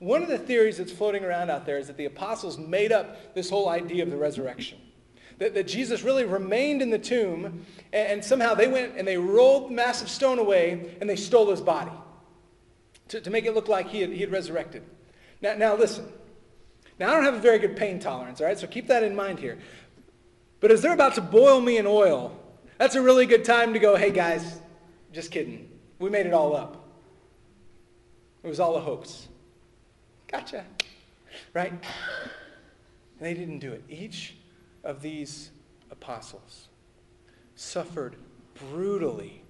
One 0.00 0.22
of 0.22 0.28
the 0.28 0.38
theories 0.38 0.76
that's 0.76 0.92
floating 0.92 1.24
around 1.24 1.50
out 1.50 1.64
there 1.64 1.78
is 1.78 1.86
that 1.86 1.96
the 1.96 2.06
apostles 2.06 2.58
made 2.58 2.92
up 2.92 3.34
this 3.34 3.48
whole 3.48 3.68
idea 3.70 4.02
of 4.02 4.10
the 4.10 4.16
resurrection 4.16 4.78
that, 5.38 5.54
that 5.54 5.66
Jesus 5.66 6.02
really 6.02 6.24
remained 6.24 6.82
in 6.82 6.90
the 6.90 6.98
tomb, 6.98 7.64
and, 7.92 8.12
and 8.12 8.24
somehow 8.24 8.54
they 8.54 8.68
went 8.68 8.96
and 8.96 9.08
they 9.08 9.16
rolled 9.16 9.70
the 9.70 9.74
massive 9.74 10.10
stone 10.10 10.38
away 10.38 10.96
and 11.00 11.08
they 11.08 11.16
stole 11.16 11.50
his 11.50 11.62
body 11.62 11.92
to, 13.10 13.20
to 13.20 13.30
make 13.30 13.44
it 13.44 13.54
look 13.54 13.68
like 13.68 13.88
he 13.88 14.00
had, 14.00 14.10
he 14.10 14.20
had 14.20 14.30
resurrected. 14.30 14.82
Now, 15.42 15.54
now, 15.54 15.76
listen. 15.76 16.06
Now, 16.98 17.10
I 17.10 17.14
don't 17.14 17.24
have 17.24 17.34
a 17.34 17.40
very 17.40 17.58
good 17.58 17.76
pain 17.76 17.98
tolerance, 17.98 18.40
all 18.40 18.46
right? 18.46 18.58
So 18.58 18.66
keep 18.66 18.86
that 18.86 19.02
in 19.02 19.16
mind 19.16 19.38
here. 19.38 19.58
But 20.60 20.70
as 20.70 20.80
they're 20.80 20.92
about 20.92 21.14
to 21.16 21.20
boil 21.20 21.60
me 21.60 21.78
in 21.78 21.86
oil, 21.86 22.38
that's 22.78 22.94
a 22.94 23.02
really 23.02 23.26
good 23.26 23.44
time 23.44 23.72
to 23.72 23.78
go, 23.78 23.96
hey, 23.96 24.10
guys, 24.10 24.60
just 25.12 25.30
kidding. 25.30 25.68
We 25.98 26.08
made 26.08 26.26
it 26.26 26.32
all 26.32 26.54
up. 26.54 26.88
It 28.42 28.48
was 28.48 28.60
all 28.60 28.76
a 28.76 28.80
hoax. 28.80 29.28
Gotcha. 30.28 30.64
Right? 31.52 31.72
They 33.18 33.34
didn't 33.34 33.58
do 33.58 33.72
it. 33.72 33.82
Each 33.88 34.36
of 34.84 35.02
these 35.02 35.50
apostles 35.90 36.68
suffered 37.56 38.16
brutally 38.70 39.42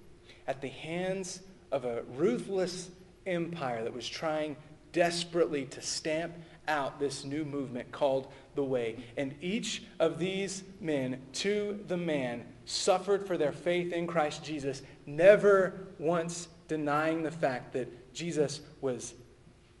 at 0.47 0.61
the 0.61 0.67
hands 0.67 1.41
of 1.71 1.85
a 1.85 2.03
ruthless 2.15 2.89
empire 3.25 3.83
that 3.83 3.93
was 3.93 4.07
trying 4.07 4.55
desperately 4.91 5.65
to 5.65 5.81
stamp 5.81 6.33
out 6.67 6.99
this 6.99 7.23
new 7.23 7.43
movement 7.43 7.91
called 7.91 8.31
the 8.55 8.63
Way. 8.63 9.03
And 9.17 9.35
each 9.41 9.83
of 9.99 10.19
these 10.19 10.63
men, 10.79 11.21
to 11.33 11.79
the 11.87 11.97
man, 11.97 12.45
suffered 12.65 13.25
for 13.25 13.37
their 13.37 13.51
faith 13.51 13.93
in 13.93 14.07
Christ 14.07 14.43
Jesus, 14.43 14.81
never 15.05 15.87
once 15.97 16.47
denying 16.67 17.23
the 17.23 17.31
fact 17.31 17.73
that 17.73 18.13
Jesus 18.13 18.61
was 18.81 19.13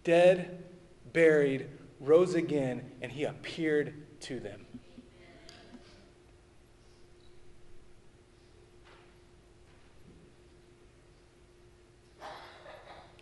dead, 0.03 0.63
buried, 1.13 1.67
rose 1.99 2.35
again, 2.35 2.91
and 3.01 3.11
he 3.11 3.25
appeared 3.25 4.19
to 4.21 4.39
them. 4.39 4.65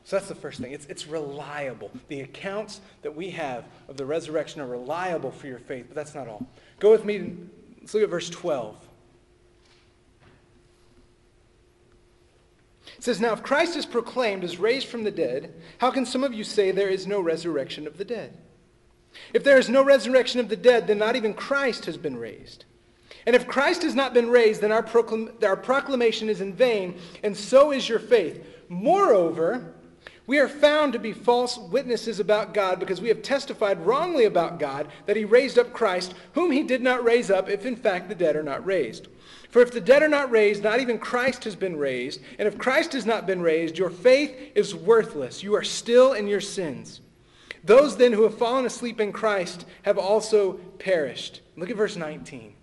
So 0.10 0.16
that's 0.16 0.28
the 0.28 0.34
first 0.34 0.60
thing. 0.60 0.72
It's, 0.72 0.88
it's 0.88 1.06
reliable. 1.06 1.92
The 2.08 2.22
accounts 2.22 2.82
that 3.04 3.16
we 3.16 3.30
have 3.30 3.66
of 3.88 3.96
the 3.96 4.08
resurrection 4.08 4.60
are 4.60 4.66
reliable 4.66 5.30
for 5.30 5.46
your 5.46 5.60
faith, 5.60 5.86
but 5.88 5.94
that's 5.94 6.16
not 6.16 6.28
all. 6.28 6.48
Go 6.80 6.90
with 6.90 7.06
me. 7.06 7.36
Let's 7.80 7.94
look 7.94 8.02
at 8.02 8.10
verse 8.10 8.28
12. 8.28 8.76
It 12.98 13.04
says, 13.04 13.22
Now 13.22 13.34
if 13.34 13.44
Christ 13.44 13.76
is 13.76 13.86
proclaimed 13.86 14.44
as 14.44 14.58
raised 14.58 14.88
from 14.88 15.04
the 15.04 15.12
dead, 15.12 15.54
how 15.78 15.92
can 15.92 16.08
some 16.08 16.24
of 16.24 16.34
you 16.34 16.44
say 16.44 16.72
there 16.72 16.90
is 16.90 17.06
no 17.06 17.22
resurrection 17.22 17.86
of 17.86 18.00
the 18.00 18.06
dead? 18.06 18.36
If 19.32 19.44
there 19.44 19.60
is 19.60 19.70
no 19.70 19.84
resurrection 19.84 20.40
of 20.40 20.50
the 20.50 20.58
dead, 20.58 20.88
then 20.88 20.98
not 20.98 21.18
even 21.18 21.36
Christ 21.36 21.86
has 21.86 21.98
been 21.98 22.18
raised. 22.18 22.66
And 23.28 23.36
if 23.36 23.46
Christ 23.46 23.84
has 23.84 23.94
not 23.94 24.16
been 24.16 24.32
raised, 24.32 24.62
then 24.62 24.72
our, 24.72 24.82
proclam- 24.82 25.44
our 25.44 25.56
proclamation 25.56 26.30
is 26.30 26.42
in 26.42 26.56
vain, 26.56 26.98
and 27.22 27.38
so 27.38 27.72
is 27.72 27.88
your 27.88 28.00
faith. 28.00 28.44
Moreover, 28.70 29.76
we 30.30 30.38
are 30.38 30.48
found 30.48 30.94
to 30.94 31.00
be 31.00 31.12
false 31.12 31.58
witnesses 31.58 32.20
about 32.20 32.54
God 32.54 32.80
because 32.80 33.02
we 33.02 33.08
have 33.08 33.24
testified 33.24 33.84
wrongly 33.84 34.26
about 34.26 34.60
God 34.60 34.88
that 35.08 35.16
he 35.16 35.26
raised 35.26 35.58
up 35.58 35.74
Christ, 35.74 36.14
whom 36.34 36.52
he 36.52 36.62
did 36.62 36.84
not 36.84 37.04
raise 37.04 37.32
up, 37.32 37.50
if 37.50 37.66
in 37.66 37.76
fact 37.76 38.10
the 38.10 38.14
dead 38.14 38.36
are 38.36 38.44
not 38.44 38.64
raised. 38.64 39.08
For 39.50 39.60
if 39.60 39.72
the 39.72 39.82
dead 39.82 40.04
are 40.04 40.08
not 40.08 40.30
raised, 40.30 40.62
not 40.62 40.82
even 40.82 41.00
Christ 41.00 41.46
has 41.46 41.56
been 41.56 41.76
raised. 41.78 42.22
And 42.38 42.48
if 42.48 42.60
Christ 42.60 42.94
has 42.94 43.08
not 43.08 43.26
been 43.26 43.42
raised, 43.42 43.80
your 43.80 43.90
faith 43.90 44.52
is 44.54 44.76
worthless. 44.76 45.42
You 45.42 45.56
are 45.56 45.64
still 45.64 46.14
in 46.14 46.28
your 46.28 46.42
sins. 46.42 47.02
Those 47.64 47.98
then 47.98 48.14
who 48.14 48.22
have 48.22 48.38
fallen 48.38 48.68
asleep 48.68 49.02
in 49.02 49.12
Christ 49.12 49.66
have 49.82 49.98
also 49.98 50.60
perished. 50.78 51.42
Look 51.58 51.72
at 51.72 51.76
verse 51.76 51.96
19. 51.96 52.54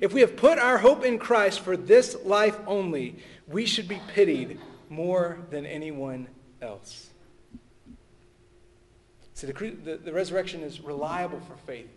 If 0.00 0.12
we 0.12 0.20
have 0.20 0.36
put 0.36 0.60
our 0.60 0.78
hope 0.78 1.04
in 1.04 1.18
Christ 1.18 1.58
for 1.58 1.76
this 1.76 2.16
life 2.24 2.56
only, 2.68 3.16
we 3.48 3.66
should 3.66 3.88
be 3.88 4.00
pitied 4.14 4.60
more 4.88 5.40
than 5.50 5.66
anyone 5.66 6.28
else. 6.66 7.10
See, 9.34 9.46
the, 9.46 9.52
the, 9.52 9.96
the 9.96 10.12
resurrection 10.12 10.62
is 10.62 10.80
reliable 10.80 11.40
for 11.40 11.56
faith. 11.66 11.88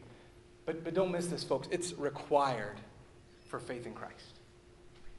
But, 0.65 0.83
but 0.83 0.93
don't 0.93 1.11
miss 1.11 1.27
this, 1.27 1.43
folks. 1.43 1.67
It's 1.71 1.93
required 1.93 2.77
for 3.47 3.59
faith 3.59 3.85
in 3.85 3.93
Christ. 3.93 4.39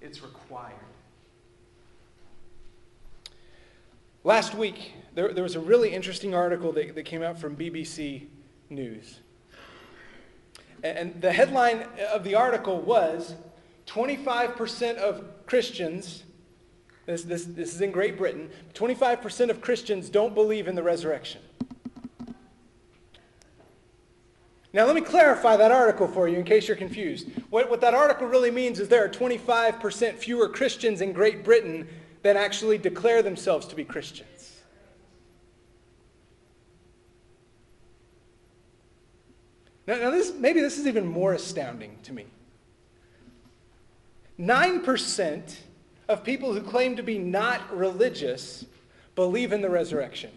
It's 0.01 0.23
required. 0.23 0.75
Last 4.23 4.55
week, 4.55 4.93
there, 5.15 5.33
there 5.33 5.43
was 5.43 5.57
a 5.57 5.61
really 5.61 5.95
interesting 5.95 6.35
article 6.35 6.73
that, 6.73 6.95
that 6.95 7.05
came 7.05 7.23
out 7.23 7.39
from 7.39 7.57
BBC 7.57 8.27
News. 8.69 9.21
And, 10.83 10.99
and 10.99 11.23
the 11.23 11.33
headline 11.33 11.87
of 12.13 12.23
the 12.23 12.35
article 12.35 12.81
was 12.81 13.35
25% 13.87 14.97
of 14.99 15.25
Christians 15.47 16.23
this, 17.11 17.23
this, 17.23 17.45
this 17.45 17.75
is 17.75 17.81
in 17.81 17.91
Great 17.91 18.17
Britain. 18.17 18.51
25% 18.75 19.51
of 19.51 19.61
Christians 19.61 20.09
don't 20.09 20.35
believe 20.35 20.69
in 20.69 20.75
the 20.75 20.83
resurrection. 20.83 21.41
Now, 24.73 24.87
let 24.87 24.95
me 24.95 25.01
clarify 25.01 25.57
that 25.57 25.73
article 25.73 26.07
for 26.07 26.29
you 26.29 26.39
in 26.39 26.45
case 26.45 26.69
you're 26.69 26.77
confused. 26.77 27.29
What, 27.51 27.69
what 27.69 27.81
that 27.81 27.93
article 27.93 28.29
really 28.29 28.53
means 28.53 28.79
is 28.79 28.89
there 28.89 29.05
are 29.05 29.09
25% 29.09 30.15
fewer 30.15 30.49
Christians 30.49 31.01
in 31.01 31.13
Great 31.13 31.43
Britain 31.43 31.89
than 32.23 32.37
actually 32.37 32.79
declare 32.79 33.21
themselves 33.23 33.67
to 33.67 33.75
be 33.75 33.85
Christians. 33.85 34.61
Now, 39.89 39.97
now 39.97 40.11
this, 40.11 40.33
maybe 40.33 40.61
this 40.61 40.79
is 40.79 40.87
even 40.87 41.05
more 41.05 41.33
astounding 41.33 41.99
to 42.05 42.13
me. 42.13 42.27
9% 44.39 45.57
of 46.11 46.25
people 46.25 46.53
who 46.53 46.61
claim 46.61 46.97
to 46.97 47.05
be 47.05 47.19
not 47.19 47.75
religious 47.75 48.65
believe 49.15 49.53
in 49.53 49.61
the 49.61 49.71
resurrection. 49.71 50.31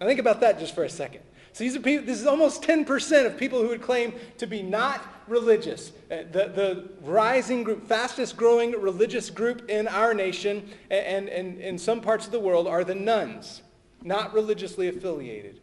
Now 0.00 0.06
think 0.06 0.20
about 0.20 0.40
that 0.40 0.60
just 0.60 0.74
for 0.76 0.84
a 0.84 0.88
second. 0.88 1.22
So 1.52 1.64
these 1.64 1.76
are 1.76 1.80
people, 1.80 2.06
this 2.06 2.20
is 2.20 2.26
almost 2.26 2.62
10% 2.62 3.26
of 3.26 3.36
people 3.36 3.60
who 3.60 3.68
would 3.68 3.82
claim 3.82 4.14
to 4.38 4.46
be 4.46 4.62
not 4.62 5.04
religious. 5.26 5.90
Uh, 6.10 6.18
the, 6.30 6.48
the 6.54 6.88
rising 7.02 7.64
group, 7.64 7.86
fastest 7.88 8.36
growing 8.36 8.72
religious 8.72 9.28
group 9.28 9.68
in 9.68 9.88
our 9.88 10.14
nation 10.14 10.68
and, 10.90 11.28
and 11.28 11.60
in 11.60 11.76
some 11.76 12.00
parts 12.00 12.26
of 12.26 12.32
the 12.32 12.40
world 12.40 12.68
are 12.68 12.84
the 12.84 12.94
nones, 12.94 13.62
not 14.02 14.32
religiously 14.34 14.86
affiliated. 14.86 15.60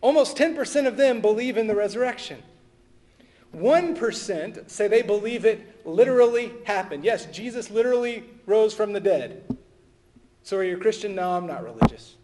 Almost 0.00 0.36
10% 0.36 0.86
of 0.86 0.96
them 0.96 1.20
believe 1.20 1.56
in 1.56 1.66
the 1.66 1.74
resurrection. 1.74 2.42
1% 3.56 4.70
say 4.70 4.88
they 4.88 5.02
believe 5.02 5.44
it 5.44 5.73
literally 5.84 6.52
happened. 6.64 7.04
Yes, 7.04 7.26
Jesus 7.26 7.70
literally 7.70 8.24
rose 8.46 8.74
from 8.74 8.92
the 8.92 9.00
dead. 9.00 9.44
So 10.42 10.58
are 10.58 10.64
you 10.64 10.76
a 10.76 10.80
Christian? 10.80 11.14
No, 11.14 11.32
I'm 11.32 11.46
not 11.46 11.64
religious. 11.64 12.16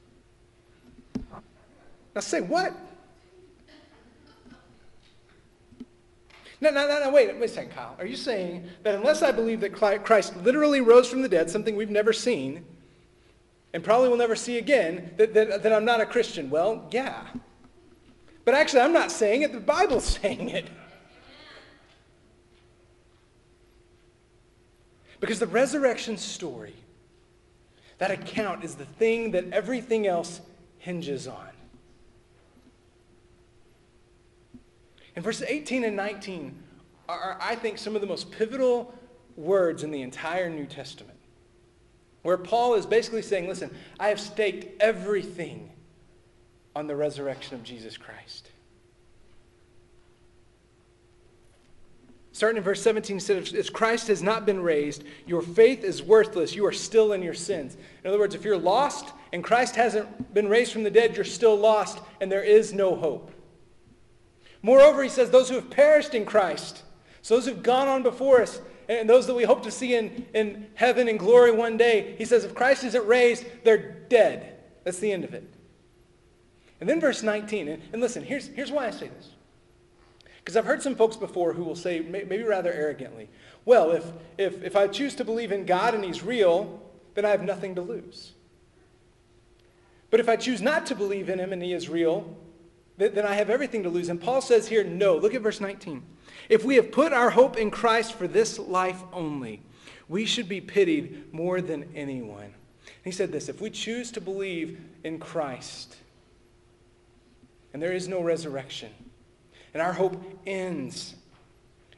Now 2.15 2.21
say 2.21 2.41
what? 2.41 2.75
No, 6.61 6.71
no, 6.71 6.87
no, 6.87 7.01
no, 7.01 7.11
wait, 7.11 7.35
wait 7.37 7.45
a 7.45 7.49
second, 7.49 7.73
Kyle. 7.73 7.97
Are 7.99 8.05
you 8.05 8.17
saying 8.17 8.69
that 8.83 8.95
unless 8.95 9.23
I 9.23 9.33
believe 9.33 9.61
that 9.61 9.73
Christ 9.73 10.37
literally 10.39 10.83
rose 10.83 11.09
from 11.09 11.23
the 11.23 11.29
dead, 11.29 11.49
something 11.49 11.75
we've 11.75 11.89
never 11.89 12.13
seen, 12.13 12.65
and 13.73 13.83
probably 13.83 14.11
will 14.11 14.19
never 14.19 14.37
see 14.37 14.59
again, 14.59 15.15
that, 15.17 15.33
that, 15.33 15.63
that 15.63 15.73
I'm 15.73 15.87
not 15.87 16.01
a 16.01 16.07
Christian? 16.07 16.51
Well, 16.51 16.87
yeah. 16.91 17.29
But 18.45 18.55
actually, 18.55 18.81
I'm 18.81 18.93
not 18.93 19.11
saying 19.11 19.43
it, 19.43 19.53
the 19.53 19.61
Bible's 19.61 20.05
saying 20.21 20.51
it. 20.51 20.67
Because 25.21 25.39
the 25.39 25.47
resurrection 25.47 26.17
story, 26.17 26.75
that 27.99 28.11
account 28.11 28.65
is 28.65 28.75
the 28.75 28.87
thing 28.87 29.33
that 29.33 29.53
everything 29.53 30.07
else 30.07 30.41
hinges 30.79 31.29
on. 31.29 31.49
And 35.15 35.25
verses 35.25 35.47
18 35.49 35.85
and 35.85 35.97
19 35.97 36.63
are, 37.09 37.37
I 37.41 37.55
think, 37.55 37.77
some 37.77 37.95
of 37.95 38.01
the 38.01 38.07
most 38.07 38.31
pivotal 38.31 38.95
words 39.37 39.83
in 39.83 39.91
the 39.91 40.03
entire 40.03 40.49
New 40.49 40.67
Testament. 40.67 41.19
Where 42.23 42.37
Paul 42.37 42.75
is 42.75 42.87
basically 42.87 43.23
saying, 43.23 43.49
listen, 43.49 43.75
I 43.99 44.09
have 44.09 44.21
staked 44.21 44.81
everything 44.81 45.71
on 46.77 46.87
the 46.87 46.97
resurrection 46.97 47.55
of 47.55 47.63
Jesus 47.63 47.97
Christ. 47.97 48.50
Starting 52.41 52.57
in 52.57 52.63
verse 52.63 52.81
17, 52.81 53.17
he 53.17 53.21
said, 53.21 53.37
If 53.53 53.71
Christ 53.71 54.09
has 54.09 54.23
not 54.23 54.47
been 54.47 54.63
raised, 54.63 55.05
your 55.27 55.43
faith 55.43 55.85
is 55.85 56.03
worthless. 56.03 56.55
You 56.55 56.65
are 56.65 56.73
still 56.73 57.13
in 57.13 57.21
your 57.21 57.35
sins. 57.35 57.77
In 58.03 58.09
other 58.09 58.19
words, 58.19 58.35
if 58.35 58.47
you're 58.47 58.57
lost 58.57 59.13
and 59.35 59.45
Christ 59.45 59.77
hasn't 59.77 60.33
been 60.33 60.49
raised 60.49 60.73
from 60.73 60.83
the 60.83 60.91
dead, 60.91 61.17
you're 61.17 61.25
still 61.27 61.55
lost 61.55 61.99
and 62.19 62.33
there 62.33 62.43
is 62.43 62.73
no 62.73 62.97
hope. 62.97 63.31
Moreover, 64.63 65.03
he 65.03 65.11
says, 65.11 65.29
Those 65.29 65.51
who 65.51 65.57
have 65.57 65.69
perished 65.69 66.15
in 66.15 66.25
Christ, 66.25 66.83
so 67.21 67.35
those 67.35 67.45
who've 67.45 67.63
gone 67.63 67.89
on 67.89 68.03
before 68.03 68.41
us, 68.41 68.63
and 68.89 69.07
those 69.07 69.27
that 69.27 69.35
we 69.35 69.45
hope 69.45 69.63
to 69.65 69.71
see 69.71 69.95
in, 69.95 70.25
in 70.33 70.67
heaven 70.77 71.09
and 71.09 71.19
glory 71.19 71.53
one 71.53 71.77
day, 71.77 72.15
he 72.17 72.25
says, 72.25 72.45
If 72.45 72.55
Christ 72.55 72.85
isn't 72.85 73.07
raised, 73.07 73.45
they're 73.65 73.99
dead. 74.09 74.57
That's 74.85 74.99
the 74.99 75.13
end 75.13 75.25
of 75.25 75.35
it. 75.35 75.45
And 76.81 76.89
then 76.89 77.03
verse 77.03 77.23
19, 77.23 77.69
and, 77.69 77.83
and 77.93 78.01
listen, 78.01 78.25
here's, 78.25 78.47
here's 78.47 78.73
why 78.73 78.87
I 78.87 78.93
say 78.93 79.09
this. 79.09 79.29
Because 80.51 80.65
I've 80.65 80.67
heard 80.67 80.83
some 80.83 80.97
folks 80.97 81.15
before 81.15 81.53
who 81.53 81.63
will 81.63 81.77
say, 81.77 82.01
maybe 82.01 82.43
rather 82.43 82.73
arrogantly, 82.73 83.29
well, 83.65 83.93
if, 83.93 84.05
if, 84.37 84.65
if 84.65 84.75
I 84.75 84.89
choose 84.89 85.15
to 85.15 85.25
believe 85.25 85.53
in 85.53 85.65
God 85.65 85.95
and 85.95 86.05
He's 86.05 86.25
real, 86.25 86.83
then 87.15 87.25
I 87.25 87.29
have 87.29 87.45
nothing 87.45 87.77
to 87.77 87.83
lose. 87.83 88.33
But 90.11 90.19
if 90.19 90.29
I 90.29 90.35
choose 90.35 90.61
not 90.61 90.87
to 90.87 90.97
believe 90.97 91.29
in 91.29 91.39
Him 91.39 91.53
and 91.53 91.63
He 91.63 91.73
is 91.73 91.89
real, 91.89 92.37
then 92.97 93.25
I 93.25 93.35
have 93.35 93.49
everything 93.49 93.85
to 93.85 93.89
lose. 93.89 94.09
And 94.09 94.21
Paul 94.21 94.41
says 94.41 94.67
here, 94.67 94.83
no. 94.83 95.17
Look 95.17 95.35
at 95.35 95.41
verse 95.41 95.61
19. 95.61 96.03
If 96.49 96.65
we 96.65 96.75
have 96.75 96.91
put 96.91 97.13
our 97.13 97.31
hope 97.31 97.57
in 97.57 97.71
Christ 97.71 98.15
for 98.15 98.27
this 98.27 98.59
life 98.59 99.05
only, 99.13 99.63
we 100.09 100.25
should 100.25 100.49
be 100.49 100.61
pitied 100.61 101.33
more 101.33 101.61
than 101.61 101.89
anyone. 101.95 102.55
He 103.05 103.13
said 103.13 103.31
this 103.31 103.49
if 103.49 103.61
we 103.61 103.71
choose 103.71 104.11
to 104.11 104.21
believe 104.21 104.81
in 105.05 105.21
Christ, 105.21 105.97
and 107.73 107.81
there 107.81 107.93
is 107.93 108.09
no 108.09 108.21
resurrection, 108.21 108.91
and 109.73 109.83
our 109.83 109.93
hope 109.93 110.23
ends 110.47 111.15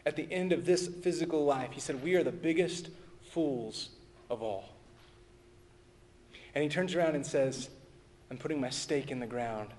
at 0.04 0.16
the 0.16 0.30
end 0.30 0.52
of 0.52 0.66
this 0.66 0.88
physical 0.88 1.44
life. 1.44 1.70
He 1.72 1.80
said, 1.80 2.02
We 2.02 2.14
are 2.14 2.24
the 2.24 2.32
biggest 2.32 2.90
fools 3.30 3.90
of 4.30 4.42
all. 4.42 4.68
And 6.54 6.62
he 6.62 6.68
turns 6.68 6.94
around 6.94 7.14
and 7.14 7.24
says, 7.24 7.70
I'm 8.30 8.36
putting 8.36 8.60
my 8.60 8.70
stake 8.70 9.10
in 9.10 9.20
the 9.20 9.26
ground, 9.26 9.70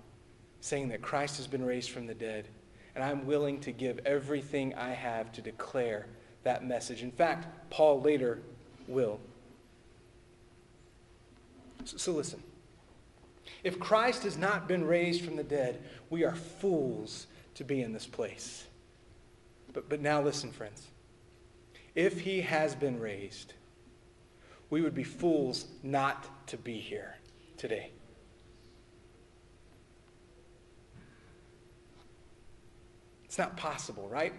saying 0.62 0.90
that 0.90 1.02
Christ 1.02 1.38
has 1.38 1.48
been 1.48 1.66
raised 1.66 1.92
from 1.92 2.08
the 2.08 2.14
dead, 2.14 2.48
and 2.96 3.04
I'm 3.04 3.26
willing 3.26 3.60
to 3.62 3.72
give 3.72 4.00
everything 4.06 4.74
I 4.76 4.90
have 4.90 5.32
to 5.34 5.42
declare 5.42 6.08
that 6.44 6.66
message. 6.66 7.04
In 7.04 7.12
fact, 7.12 7.48
Paul 7.70 8.02
later 8.02 8.40
will. 8.88 9.20
So, 11.86 11.98
so 11.98 12.12
listen. 12.14 12.42
If 13.64 13.80
Christ 13.80 14.24
has 14.24 14.38
not 14.38 14.68
been 14.68 14.86
raised 14.86 15.24
from 15.24 15.36
the 15.36 15.44
dead, 15.44 15.82
we 16.10 16.24
are 16.24 16.36
fools 16.36 17.28
to 17.56 17.64
be 17.64 17.82
in 17.82 17.94
this 17.94 18.06
place. 18.06 18.66
But, 19.74 19.90
but 19.90 20.02
now 20.02 20.22
listen, 20.22 20.52
friends. 20.52 20.88
If 21.96 22.22
he 22.22 22.42
has 22.42 22.76
been 22.76 23.00
raised, 23.00 23.54
we 24.70 24.82
would 24.82 24.96
be 24.96 25.04
fools 25.04 25.66
not 25.84 26.48
to 26.48 26.58
be 26.58 26.80
here 26.80 27.16
today. 27.58 27.92
It's 33.26 33.38
not 33.38 33.58
possible, 33.58 34.08
right? 34.10 34.32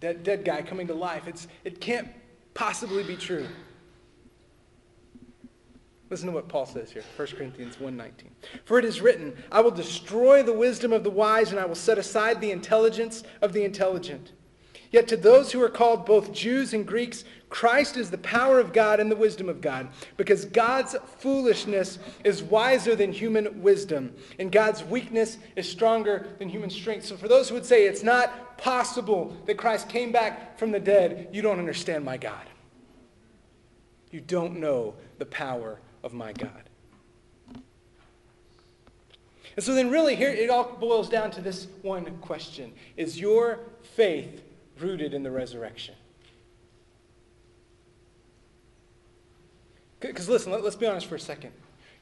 Dead, 0.00 0.22
dead 0.22 0.44
guy 0.44 0.60
coming 0.62 0.86
to 0.88 0.94
life. 0.94 1.26
It's, 1.26 1.48
it 1.64 1.80
can't 1.80 2.08
possibly 2.52 3.02
be 3.02 3.16
true. 3.16 3.46
Listen 6.14 6.28
to 6.28 6.34
what 6.34 6.46
Paul 6.46 6.64
says 6.64 6.92
here, 6.92 7.02
1 7.16 7.26
Corinthians 7.36 7.74
1.19. 7.74 8.12
For 8.64 8.78
it 8.78 8.84
is 8.84 9.00
written, 9.00 9.36
I 9.50 9.60
will 9.60 9.72
destroy 9.72 10.44
the 10.44 10.52
wisdom 10.52 10.92
of 10.92 11.02
the 11.02 11.10
wise, 11.10 11.50
and 11.50 11.58
I 11.58 11.64
will 11.64 11.74
set 11.74 11.98
aside 11.98 12.40
the 12.40 12.52
intelligence 12.52 13.24
of 13.42 13.52
the 13.52 13.64
intelligent. 13.64 14.30
Yet 14.92 15.08
to 15.08 15.16
those 15.16 15.50
who 15.50 15.60
are 15.60 15.68
called 15.68 16.06
both 16.06 16.32
Jews 16.32 16.72
and 16.72 16.86
Greeks, 16.86 17.24
Christ 17.48 17.96
is 17.96 18.12
the 18.12 18.18
power 18.18 18.60
of 18.60 18.72
God 18.72 19.00
and 19.00 19.10
the 19.10 19.16
wisdom 19.16 19.48
of 19.48 19.60
God, 19.60 19.88
because 20.16 20.44
God's 20.44 20.94
foolishness 21.18 21.98
is 22.22 22.44
wiser 22.44 22.94
than 22.94 23.10
human 23.12 23.60
wisdom, 23.60 24.14
and 24.38 24.52
God's 24.52 24.84
weakness 24.84 25.38
is 25.56 25.68
stronger 25.68 26.28
than 26.38 26.48
human 26.48 26.70
strength. 26.70 27.06
So 27.06 27.16
for 27.16 27.26
those 27.26 27.48
who 27.48 27.56
would 27.56 27.66
say 27.66 27.88
it's 27.88 28.04
not 28.04 28.56
possible 28.56 29.36
that 29.46 29.58
Christ 29.58 29.88
came 29.88 30.12
back 30.12 30.60
from 30.60 30.70
the 30.70 30.78
dead, 30.78 31.30
you 31.32 31.42
don't 31.42 31.58
understand 31.58 32.04
my 32.04 32.18
God. 32.18 32.46
You 34.12 34.20
don't 34.20 34.60
know 34.60 34.94
the 35.18 35.26
power 35.26 35.80
of 36.04 36.12
my 36.12 36.32
God. 36.32 36.68
And 39.56 39.64
so 39.64 39.74
then, 39.74 39.90
really, 39.90 40.16
here 40.16 40.30
it 40.30 40.50
all 40.50 40.64
boils 40.64 41.08
down 41.08 41.30
to 41.32 41.40
this 41.40 41.66
one 41.82 42.04
question 42.18 42.72
Is 42.96 43.18
your 43.18 43.60
faith 43.82 44.42
rooted 44.78 45.14
in 45.14 45.22
the 45.22 45.30
resurrection? 45.30 45.94
Because 50.00 50.28
listen, 50.28 50.52
let, 50.52 50.62
us 50.62 50.76
be 50.76 50.86
honest 50.86 51.06
for 51.06 51.14
a 51.14 51.20
second. 51.20 51.52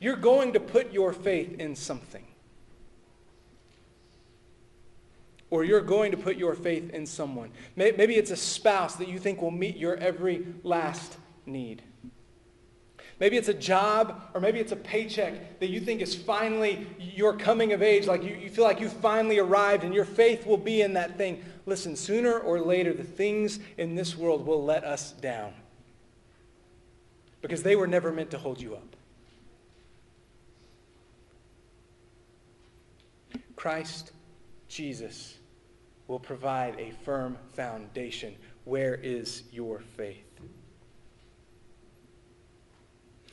You're 0.00 0.16
going 0.16 0.54
to 0.54 0.60
put 0.60 0.92
your 0.92 1.12
faith 1.12 1.60
in 1.60 1.76
something. 1.76 2.24
Or 5.50 5.62
you're 5.62 5.82
going 5.82 6.10
to 6.10 6.16
put 6.16 6.36
your 6.36 6.54
faith 6.54 6.90
in 6.90 7.06
someone. 7.06 7.52
Maybe 7.76 8.16
it's 8.16 8.32
a 8.32 8.36
spouse 8.36 8.96
that 8.96 9.06
you 9.06 9.20
think 9.20 9.40
will 9.40 9.52
meet 9.52 9.76
your 9.76 9.96
every 9.96 10.46
last 10.64 11.16
need. 11.46 11.82
Maybe 13.22 13.36
it's 13.36 13.46
a 13.46 13.54
job 13.54 14.20
or 14.34 14.40
maybe 14.40 14.58
it's 14.58 14.72
a 14.72 14.76
paycheck 14.76 15.60
that 15.60 15.68
you 15.68 15.78
think 15.78 16.00
is 16.00 16.12
finally 16.12 16.88
your 16.98 17.36
coming 17.36 17.72
of 17.72 17.80
age, 17.80 18.08
like 18.08 18.24
you, 18.24 18.34
you 18.34 18.50
feel 18.50 18.64
like 18.64 18.80
you 18.80 18.88
finally 18.88 19.38
arrived 19.38 19.84
and 19.84 19.94
your 19.94 20.04
faith 20.04 20.44
will 20.44 20.56
be 20.56 20.82
in 20.82 20.94
that 20.94 21.16
thing. 21.16 21.40
Listen, 21.64 21.94
sooner 21.94 22.40
or 22.40 22.58
later, 22.60 22.92
the 22.92 23.04
things 23.04 23.60
in 23.78 23.94
this 23.94 24.16
world 24.16 24.44
will 24.44 24.64
let 24.64 24.82
us 24.82 25.12
down 25.12 25.54
because 27.42 27.62
they 27.62 27.76
were 27.76 27.86
never 27.86 28.10
meant 28.10 28.32
to 28.32 28.38
hold 28.38 28.60
you 28.60 28.74
up. 28.74 28.96
Christ 33.54 34.10
Jesus 34.66 35.38
will 36.08 36.18
provide 36.18 36.74
a 36.76 36.90
firm 37.04 37.38
foundation. 37.54 38.34
Where 38.64 38.96
is 38.96 39.44
your 39.52 39.78
faith? 39.78 40.31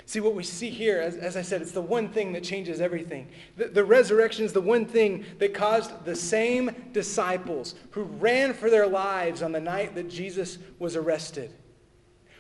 See, 0.10 0.22
what 0.22 0.34
we 0.34 0.42
see 0.42 0.72
here, 0.72 1.00
as, 1.00 1.18
as 1.18 1.38
I 1.38 1.44
said, 1.44 1.62
it's 1.62 1.72
the 1.72 1.82
one 1.82 2.10
thing 2.10 2.34
that 2.34 2.44
changes 2.44 2.82
everything. 2.82 3.28
The, 3.58 3.68
the 3.68 3.86
resurrection 3.86 4.44
is 4.44 4.52
the 4.52 4.60
one 4.60 4.88
thing 4.88 5.24
that 5.38 5.54
caused 5.54 6.04
the 6.04 6.16
same 6.16 6.72
disciples 6.94 7.76
who 7.92 8.02
ran 8.02 8.56
for 8.56 8.72
their 8.72 8.88
lives 8.88 9.44
on 9.44 9.52
the 9.52 9.60
night 9.60 9.94
that 9.94 10.10
Jesus 10.10 10.58
was 10.80 10.96
arrested, 10.96 11.54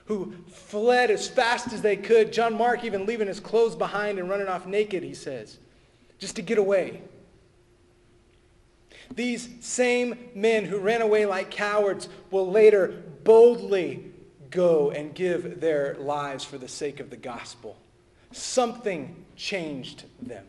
who 0.05 0.34
fled 0.47 1.12
as 1.12 1.27
fast 1.27 1.71
as 1.71 1.84
they 1.84 1.95
could. 1.95 2.34
John 2.34 2.55
Mark 2.55 2.84
even 2.84 3.05
leaving 3.05 3.27
his 3.27 3.39
clothes 3.39 3.75
behind 3.75 4.17
and 4.17 4.27
running 4.27 4.47
off 4.47 4.65
naked, 4.65 5.03
he 5.03 5.13
says, 5.13 5.60
just 6.17 6.38
to 6.38 6.41
get 6.41 6.58
away. 6.58 7.03
These 9.13 9.47
same 9.60 10.17
men 10.34 10.65
who 10.65 10.79
ran 10.79 11.03
away 11.03 11.27
like 11.27 11.51
cowards 11.51 12.10
will 12.32 12.49
later 12.49 13.03
boldly 13.23 14.09
go 14.51 14.91
and 14.91 15.13
give 15.13 15.59
their 15.62 15.95
lives 15.95 16.43
for 16.43 16.57
the 16.57 16.67
sake 16.67 16.99
of 16.99 17.09
the 17.09 17.17
gospel. 17.17 17.77
Something 18.31 19.25
changed 19.35 20.05
them. 20.21 20.45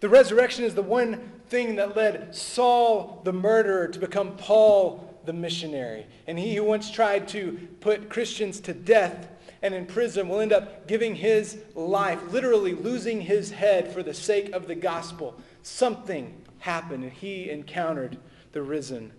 The 0.00 0.08
resurrection 0.08 0.64
is 0.64 0.74
the 0.74 0.82
one 0.82 1.32
thing 1.48 1.76
that 1.76 1.96
led 1.96 2.34
Saul 2.34 3.20
the 3.24 3.32
murderer 3.32 3.88
to 3.88 3.98
become 3.98 4.36
Paul 4.36 5.20
the 5.24 5.32
missionary. 5.32 6.06
And 6.26 6.38
he 6.38 6.56
who 6.56 6.64
once 6.64 6.90
tried 6.90 7.28
to 7.28 7.68
put 7.80 8.10
Christians 8.10 8.60
to 8.60 8.74
death 8.74 9.28
and 9.62 9.74
in 9.74 9.86
prison 9.86 10.28
will 10.28 10.40
end 10.40 10.52
up 10.52 10.88
giving 10.88 11.14
his 11.14 11.58
life, 11.74 12.20
literally 12.32 12.74
losing 12.74 13.20
his 13.20 13.52
head 13.52 13.92
for 13.92 14.02
the 14.02 14.12
sake 14.12 14.50
of 14.52 14.66
the 14.66 14.74
gospel. 14.74 15.36
Something 15.62 16.42
happened, 16.58 17.04
and 17.04 17.12
he 17.12 17.48
encountered 17.48 18.18
the 18.50 18.62
risen 18.62 19.12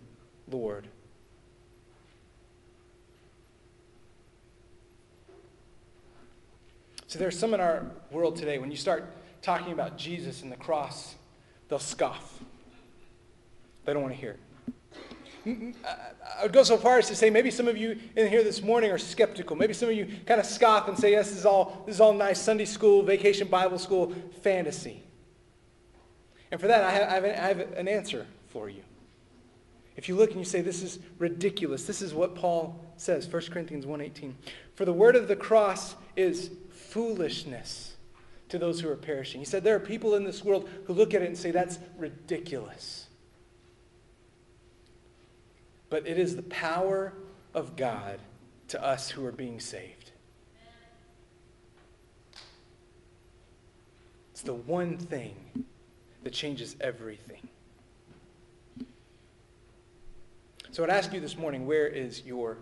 Lord. 0.52 0.88
So 7.13 7.19
there's 7.19 7.38
some 7.38 7.54
in 7.54 7.60
our 7.60 7.86
world 8.10 8.38
today, 8.38 8.58
when 8.58 8.71
you 8.71 8.76
start 8.76 9.06
talking 9.43 9.71
about 9.71 9.99
Jesus 9.99 10.41
and 10.41 10.52
the 10.52 10.56
cross, 10.56 11.13
they'll 11.69 11.78
scoff. 11.78 12.39
They 13.86 13.93
don't 13.93 14.02
want 14.02 14.15
to 14.15 14.19
hear 14.19 14.39
it. 15.45 15.76
I 15.86 16.41
would 16.41 16.54
go 16.54 16.63
so 16.63 16.76
far 16.76 16.97
as 16.97 17.08
to 17.10 17.15
say 17.15 17.30
maybe 17.30 17.52
some 17.52 17.67
of 17.67 17.78
you 17.78 17.99
in 18.15 18.30
here 18.30 18.43
this 18.43 18.63
morning 18.63 18.89
are 18.89 18.97
skeptical. 18.97 19.56
Maybe 19.56 19.73
some 19.73 19.89
of 19.89 19.95
you 19.95 20.08
kind 20.26 20.39
of 20.39 20.47
scoff 20.47 20.88
and 20.88 20.97
say, 20.97 21.12
yes, 21.12 21.30
this 21.30 21.38
is 21.38 21.45
all, 21.45 21.84
this 21.86 21.93
is 21.93 22.02
all 22.02 22.13
nice 22.13 22.41
Sunday 22.41 22.65
school, 22.65 23.04
vacation 23.04 23.47
Bible 23.47 23.78
school 23.78 24.12
fantasy. 24.41 25.04
And 26.49 26.60
for 26.60 26.65
that, 26.65 26.84
I 26.84 26.89
have, 26.93 27.10
I 27.10 27.13
have, 27.13 27.26
I 27.26 27.28
have 27.28 27.60
an 27.78 27.88
answer 27.88 28.26
for 28.47 28.69
you. 28.69 28.82
If 29.97 30.10
you 30.10 30.15
look 30.15 30.32
and 30.32 30.39
you 30.39 30.45
say, 30.45 30.62
this 30.62 30.82
is 30.82 30.97
ridiculous, 31.19 31.86
this 31.86 32.02
is 32.02 32.12
what 32.12 32.34
Paul 32.34 32.84
says, 32.97 33.32
1 33.32 33.43
Corinthians 33.52 33.86
1.18. 33.86 34.34
For 34.73 34.86
the 34.86 34.93
word 34.93 35.15
of 35.15 35.28
the 35.28 35.36
cross 35.36 35.95
is 36.15 36.49
foolishness 36.94 37.96
to 38.50 38.60
those 38.60 38.80
who 38.80 38.88
are 38.88 38.96
perishing. 38.96 39.42
He 39.42 39.46
said 39.46 39.64
there 39.64 39.76
are 39.76 39.80
people 39.80 40.14
in 40.14 40.24
this 40.24 40.44
world 40.44 40.70
who 40.86 40.94
look 40.94 41.16
at 41.16 41.24
it 41.24 41.26
and 41.26 41.36
say, 41.36 41.50
that's 41.50 41.80
ridiculous. 41.98 43.08
But 45.90 46.06
it 46.08 46.20
is 46.20 46.36
the 46.36 46.44
power 46.44 47.14
of 47.56 47.76
God 47.76 48.20
to 48.68 48.84
us 48.84 49.10
who 49.10 49.26
are 49.26 49.32
being 49.32 49.60
saved. 49.60 50.12
It's 54.32 54.44
the 54.44 54.54
one 54.54 54.98
thing 54.98 55.66
that 56.24 56.32
changes 56.32 56.76
everything. 56.80 57.50
So 60.70 60.84
I'd 60.84 60.92
ask 60.92 61.12
you 61.12 61.20
this 61.20 61.38
morning 61.38 61.66
where 61.66 61.88
is 61.88 62.24
your 62.24 62.60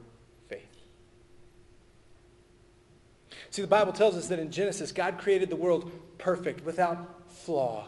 See, 3.51 3.61
the 3.61 3.67
Bible 3.67 3.91
tells 3.91 4.15
us 4.15 4.29
that 4.29 4.39
in 4.39 4.49
Genesis, 4.49 4.91
God 4.93 5.17
created 5.17 5.49
the 5.49 5.57
world 5.57 5.91
perfect, 6.17 6.63
without 6.65 7.29
flaw. 7.29 7.87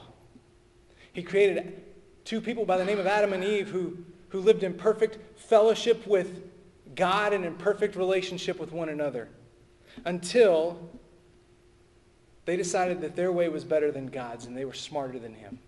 He 1.14 1.24
created 1.24 1.82
two 2.26 2.42
people 2.42 2.66
by 2.66 2.78
the 2.78 2.86
name 2.86 3.00
of 3.00 3.08
Adam 3.08 3.32
and 3.32 3.44
Eve 3.44 3.70
who, 3.70 3.98
who 4.30 4.42
lived 4.42 4.64
in 4.64 4.74
perfect 4.74 5.40
fellowship 5.40 6.06
with 6.06 6.42
God 6.96 7.32
and 7.32 7.46
in 7.46 7.56
perfect 7.56 7.96
relationship 7.96 8.60
with 8.60 8.72
one 8.72 8.90
another 8.90 9.30
until 10.04 10.90
they 12.46 12.58
decided 12.58 13.00
that 13.02 13.16
their 13.16 13.32
way 13.32 13.48
was 13.48 13.64
better 13.64 13.92
than 13.92 14.08
God's 14.08 14.46
and 14.46 14.58
they 14.58 14.66
were 14.66 14.74
smarter 14.74 15.18
than 15.18 15.34
Him. 15.34 15.60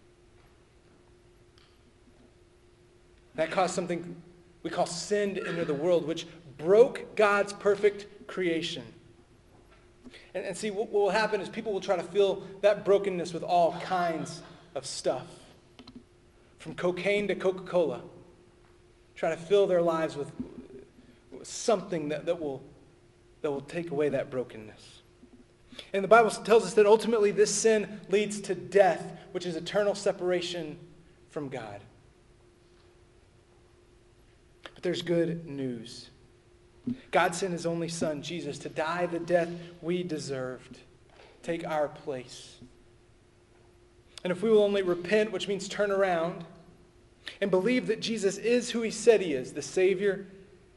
That 3.35 3.51
caused 3.51 3.75
something 3.75 4.21
we 4.63 4.69
call 4.69 4.87
sin 4.87 5.35
to 5.35 5.47
enter 5.47 5.63
the 5.63 5.73
world, 5.73 6.07
which 6.07 6.25
broke 6.57 7.15
God's 7.15 7.53
perfect 7.53 8.27
creation. 8.27 8.83
And, 10.33 10.45
and 10.45 10.55
see, 10.55 10.71
what, 10.71 10.89
what 10.89 11.03
will 11.03 11.09
happen 11.09 11.41
is 11.41 11.49
people 11.49 11.73
will 11.73 11.81
try 11.81 11.95
to 11.95 12.03
fill 12.03 12.43
that 12.61 12.85
brokenness 12.85 13.33
with 13.33 13.43
all 13.43 13.73
kinds 13.81 14.41
of 14.75 14.85
stuff. 14.85 15.27
From 16.59 16.75
cocaine 16.75 17.27
to 17.27 17.35
Coca 17.35 17.63
Cola. 17.63 18.01
Try 19.15 19.29
to 19.29 19.37
fill 19.37 19.67
their 19.67 19.81
lives 19.81 20.15
with 20.15 20.31
something 21.43 22.09
that, 22.09 22.25
that, 22.25 22.39
will, 22.39 22.63
that 23.41 23.51
will 23.51 23.61
take 23.61 23.91
away 23.91 24.09
that 24.09 24.29
brokenness. 24.29 25.01
And 25.93 26.03
the 26.03 26.07
Bible 26.07 26.29
tells 26.29 26.65
us 26.65 26.73
that 26.73 26.85
ultimately 26.85 27.31
this 27.31 27.53
sin 27.53 27.99
leads 28.09 28.39
to 28.41 28.55
death, 28.55 29.17
which 29.31 29.45
is 29.45 29.55
eternal 29.55 29.95
separation 29.95 30.77
from 31.29 31.49
God. 31.49 31.81
But 34.73 34.83
there's 34.83 35.01
good 35.01 35.45
news. 35.45 36.09
God 37.11 37.33
sent 37.33 37.53
his 37.53 37.65
only 37.65 37.87
son, 37.87 38.21
Jesus, 38.21 38.59
to 38.59 38.69
die 38.69 39.05
the 39.05 39.19
death 39.19 39.49
we 39.81 40.03
deserved, 40.03 40.79
take 41.43 41.65
our 41.65 41.87
place. 41.87 42.57
And 44.23 44.31
if 44.31 44.41
we 44.41 44.49
will 44.49 44.63
only 44.63 44.81
repent, 44.81 45.31
which 45.31 45.47
means 45.47 45.67
turn 45.67 45.91
around, 45.91 46.45
and 47.41 47.51
believe 47.51 47.87
that 47.87 48.01
Jesus 48.01 48.37
is 48.37 48.71
who 48.71 48.81
he 48.81 48.91
said 48.91 49.21
he 49.21 49.33
is, 49.33 49.53
the 49.53 49.61
Savior 49.61 50.27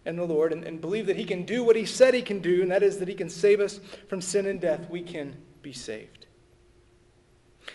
and 0.05 0.19
the 0.19 0.25
Lord, 0.25 0.53
and, 0.53 0.65
and 0.65 0.81
believe 0.81 1.07
that 1.07 1.17
he 1.17 1.25
can 1.25 1.45
do 1.45 1.63
what 1.63 1.77
he 1.77 1.85
said 1.85 2.15
he 2.15 2.23
can 2.23 2.41
do, 2.41 2.63
and 2.63 2.71
that 2.71 2.83
is 2.83 2.99
that 2.99 3.09
he 3.09 3.15
can 3.15 3.29
save 3.29 3.61
us 3.61 3.81
from 4.09 4.21
sin 4.21 4.47
and 4.47 4.61
death, 4.61 4.89
we 4.89 5.03
can 5.03 5.37
be 5.63 5.73
saved. 5.73 6.27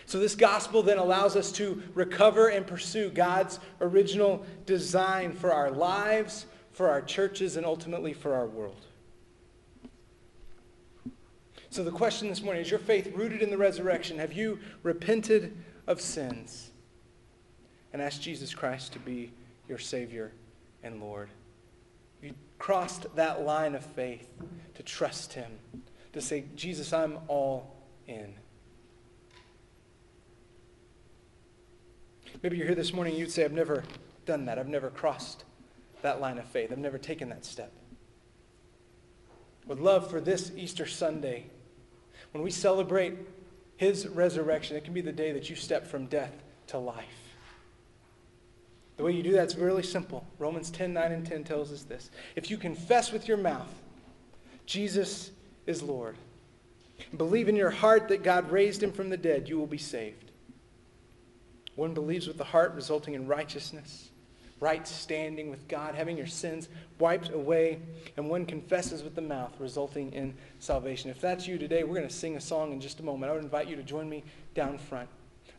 So, 0.06 0.18
this 0.18 0.34
gospel 0.34 0.82
then 0.82 0.98
allows 0.98 1.36
us 1.36 1.52
to 1.52 1.82
recover 1.94 2.48
and 2.48 2.66
pursue 2.66 3.10
God's 3.10 3.60
original 3.80 4.44
design 4.66 5.32
for 5.32 5.52
our 5.52 5.70
lives, 5.70 6.46
for 6.74 6.90
our 6.90 7.00
churches, 7.00 7.56
and 7.56 7.64
ultimately 7.64 8.12
for 8.12 8.34
our 8.34 8.46
world. 8.46 8.84
So, 11.70 11.84
the 11.84 11.92
question 11.92 12.28
this 12.28 12.42
morning 12.42 12.62
is 12.62 12.70
your 12.70 12.80
faith 12.80 13.12
rooted 13.14 13.42
in 13.42 13.50
the 13.50 13.56
resurrection? 13.56 14.18
Have 14.18 14.32
you 14.32 14.58
repented 14.82 15.56
of 15.86 16.00
sins 16.00 16.70
and 17.92 18.02
asked 18.02 18.22
Jesus 18.22 18.52
Christ 18.52 18.92
to 18.92 18.98
be 18.98 19.32
your 19.68 19.78
Savior 19.78 20.32
and 20.82 21.00
Lord? 21.00 21.28
You 22.20 22.34
crossed 22.58 23.06
that 23.14 23.44
line 23.44 23.76
of 23.76 23.84
faith 23.84 24.28
to 24.74 24.82
trust 24.82 25.32
Him, 25.32 25.52
to 26.12 26.20
say, 26.20 26.44
Jesus, 26.56 26.92
I'm 26.92 27.18
all 27.28 27.76
in. 28.08 28.34
Maybe 32.42 32.56
you're 32.56 32.66
here 32.66 32.74
this 32.74 32.92
morning 32.92 33.12
and 33.12 33.20
you'd 33.20 33.30
say, 33.30 33.44
I've 33.44 33.52
never 33.52 33.84
done 34.26 34.44
that. 34.46 34.58
I've 34.58 34.68
never 34.68 34.90
crossed 34.90 35.44
that 36.04 36.20
line 36.20 36.38
of 36.38 36.44
faith. 36.44 36.70
I've 36.70 36.78
never 36.78 36.98
taken 36.98 37.30
that 37.30 37.44
step. 37.44 37.72
Would 39.66 39.80
love 39.80 40.10
for 40.10 40.20
this 40.20 40.52
Easter 40.54 40.86
Sunday, 40.86 41.46
when 42.32 42.44
we 42.44 42.50
celebrate 42.50 43.14
his 43.78 44.06
resurrection, 44.06 44.76
it 44.76 44.84
can 44.84 44.92
be 44.92 45.00
the 45.00 45.12
day 45.12 45.32
that 45.32 45.48
you 45.48 45.56
step 45.56 45.86
from 45.86 46.06
death 46.06 46.32
to 46.68 46.78
life. 46.78 47.06
The 48.98 49.02
way 49.02 49.12
you 49.12 49.22
do 49.22 49.32
that's 49.32 49.56
really 49.56 49.82
simple. 49.82 50.26
Romans 50.38 50.70
10 50.70 50.92
9 50.92 51.10
and 51.10 51.26
10 51.26 51.42
tells 51.42 51.72
us 51.72 51.82
this. 51.82 52.10
If 52.36 52.50
you 52.50 52.58
confess 52.58 53.10
with 53.10 53.26
your 53.26 53.38
mouth, 53.38 53.72
Jesus 54.66 55.30
is 55.66 55.82
Lord, 55.82 56.16
believe 57.16 57.48
in 57.48 57.56
your 57.56 57.70
heart 57.70 58.08
that 58.08 58.22
God 58.22 58.50
raised 58.50 58.82
him 58.82 58.92
from 58.92 59.08
the 59.08 59.16
dead, 59.16 59.48
you 59.48 59.58
will 59.58 59.66
be 59.66 59.78
saved. 59.78 60.30
One 61.76 61.94
believes 61.94 62.28
with 62.28 62.36
the 62.36 62.44
heart, 62.44 62.74
resulting 62.74 63.14
in 63.14 63.26
righteousness, 63.26 64.10
right 64.60 64.86
standing 64.86 65.50
with 65.50 65.66
God, 65.68 65.94
having 65.94 66.16
your 66.16 66.26
sins 66.26 66.68
wiped 66.98 67.30
away, 67.30 67.80
and 68.16 68.30
one 68.30 68.46
confesses 68.46 69.02
with 69.02 69.14
the 69.14 69.20
mouth, 69.20 69.54
resulting 69.58 70.12
in 70.12 70.34
salvation. 70.58 71.10
If 71.10 71.20
that's 71.20 71.46
you 71.46 71.58
today, 71.58 71.84
we're 71.84 71.96
going 71.96 72.08
to 72.08 72.14
sing 72.14 72.36
a 72.36 72.40
song 72.40 72.72
in 72.72 72.80
just 72.80 73.00
a 73.00 73.02
moment. 73.02 73.30
I 73.30 73.34
would 73.34 73.44
invite 73.44 73.68
you 73.68 73.76
to 73.76 73.82
join 73.82 74.08
me 74.08 74.24
down 74.54 74.78
front. 74.78 75.08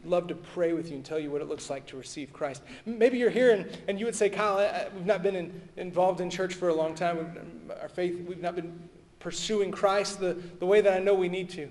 I'd 0.04 0.10
love 0.10 0.28
to 0.28 0.36
pray 0.36 0.74
with 0.74 0.90
you 0.90 0.96
and 0.96 1.06
tell 1.06 1.20
you 1.20 1.32
what 1.32 1.42
it 1.42 1.48
looks 1.48 1.70
like 1.70 1.86
to 1.88 1.98
receive 1.98 2.32
Christ. 2.32 2.62
Maybe 2.86 3.18
you're 3.18 3.30
here 3.30 3.52
and, 3.52 3.78
and 3.88 4.00
you 4.00 4.06
would 4.06 4.16
say, 4.16 4.30
Kyle, 4.30 4.58
I, 4.58 4.88
we've 4.96 5.06
not 5.06 5.24
been 5.24 5.36
in, 5.36 5.62
involved 5.78 6.22
in 6.22 6.30
church 6.30 6.54
for 6.54 6.70
a 6.70 6.74
long 6.74 6.96
time. 6.96 7.18
We've, 7.18 7.38
um, 7.38 7.72
our 7.82 7.90
faith, 7.90 8.20
we've 8.28 8.42
not 8.42 8.56
been 8.56 8.88
pursuing 9.20 9.72
Christ 9.72 10.20
the, 10.20 10.36
the 10.60 10.66
way 10.66 10.82
that 10.82 10.94
I 10.94 11.00
know 11.00 11.16
we 11.16 11.30
need 11.30 11.50
to. 11.52 11.70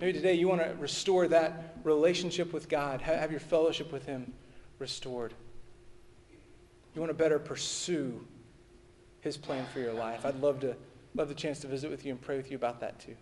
Maybe 0.00 0.12
today 0.12 0.34
you 0.34 0.48
want 0.48 0.62
to 0.62 0.74
restore 0.78 1.28
that 1.28 1.76
relationship 1.84 2.52
with 2.52 2.68
God, 2.68 3.02
have 3.02 3.30
your 3.30 3.40
fellowship 3.40 3.92
with 3.92 4.06
Him 4.06 4.32
restored. 4.78 5.34
You 6.94 7.00
want 7.00 7.10
to 7.10 7.14
better 7.14 7.38
pursue 7.38 8.24
His 9.20 9.36
plan 9.36 9.66
for 9.72 9.80
your 9.80 9.92
life. 9.92 10.24
I'd 10.24 10.40
love 10.40 10.60
to 10.60 10.76
love 11.14 11.28
the 11.28 11.34
chance 11.34 11.60
to 11.60 11.66
visit 11.66 11.90
with 11.90 12.04
you 12.04 12.12
and 12.12 12.20
pray 12.20 12.36
with 12.36 12.50
you 12.50 12.56
about 12.56 12.80
that 12.80 12.98
too. 13.00 13.16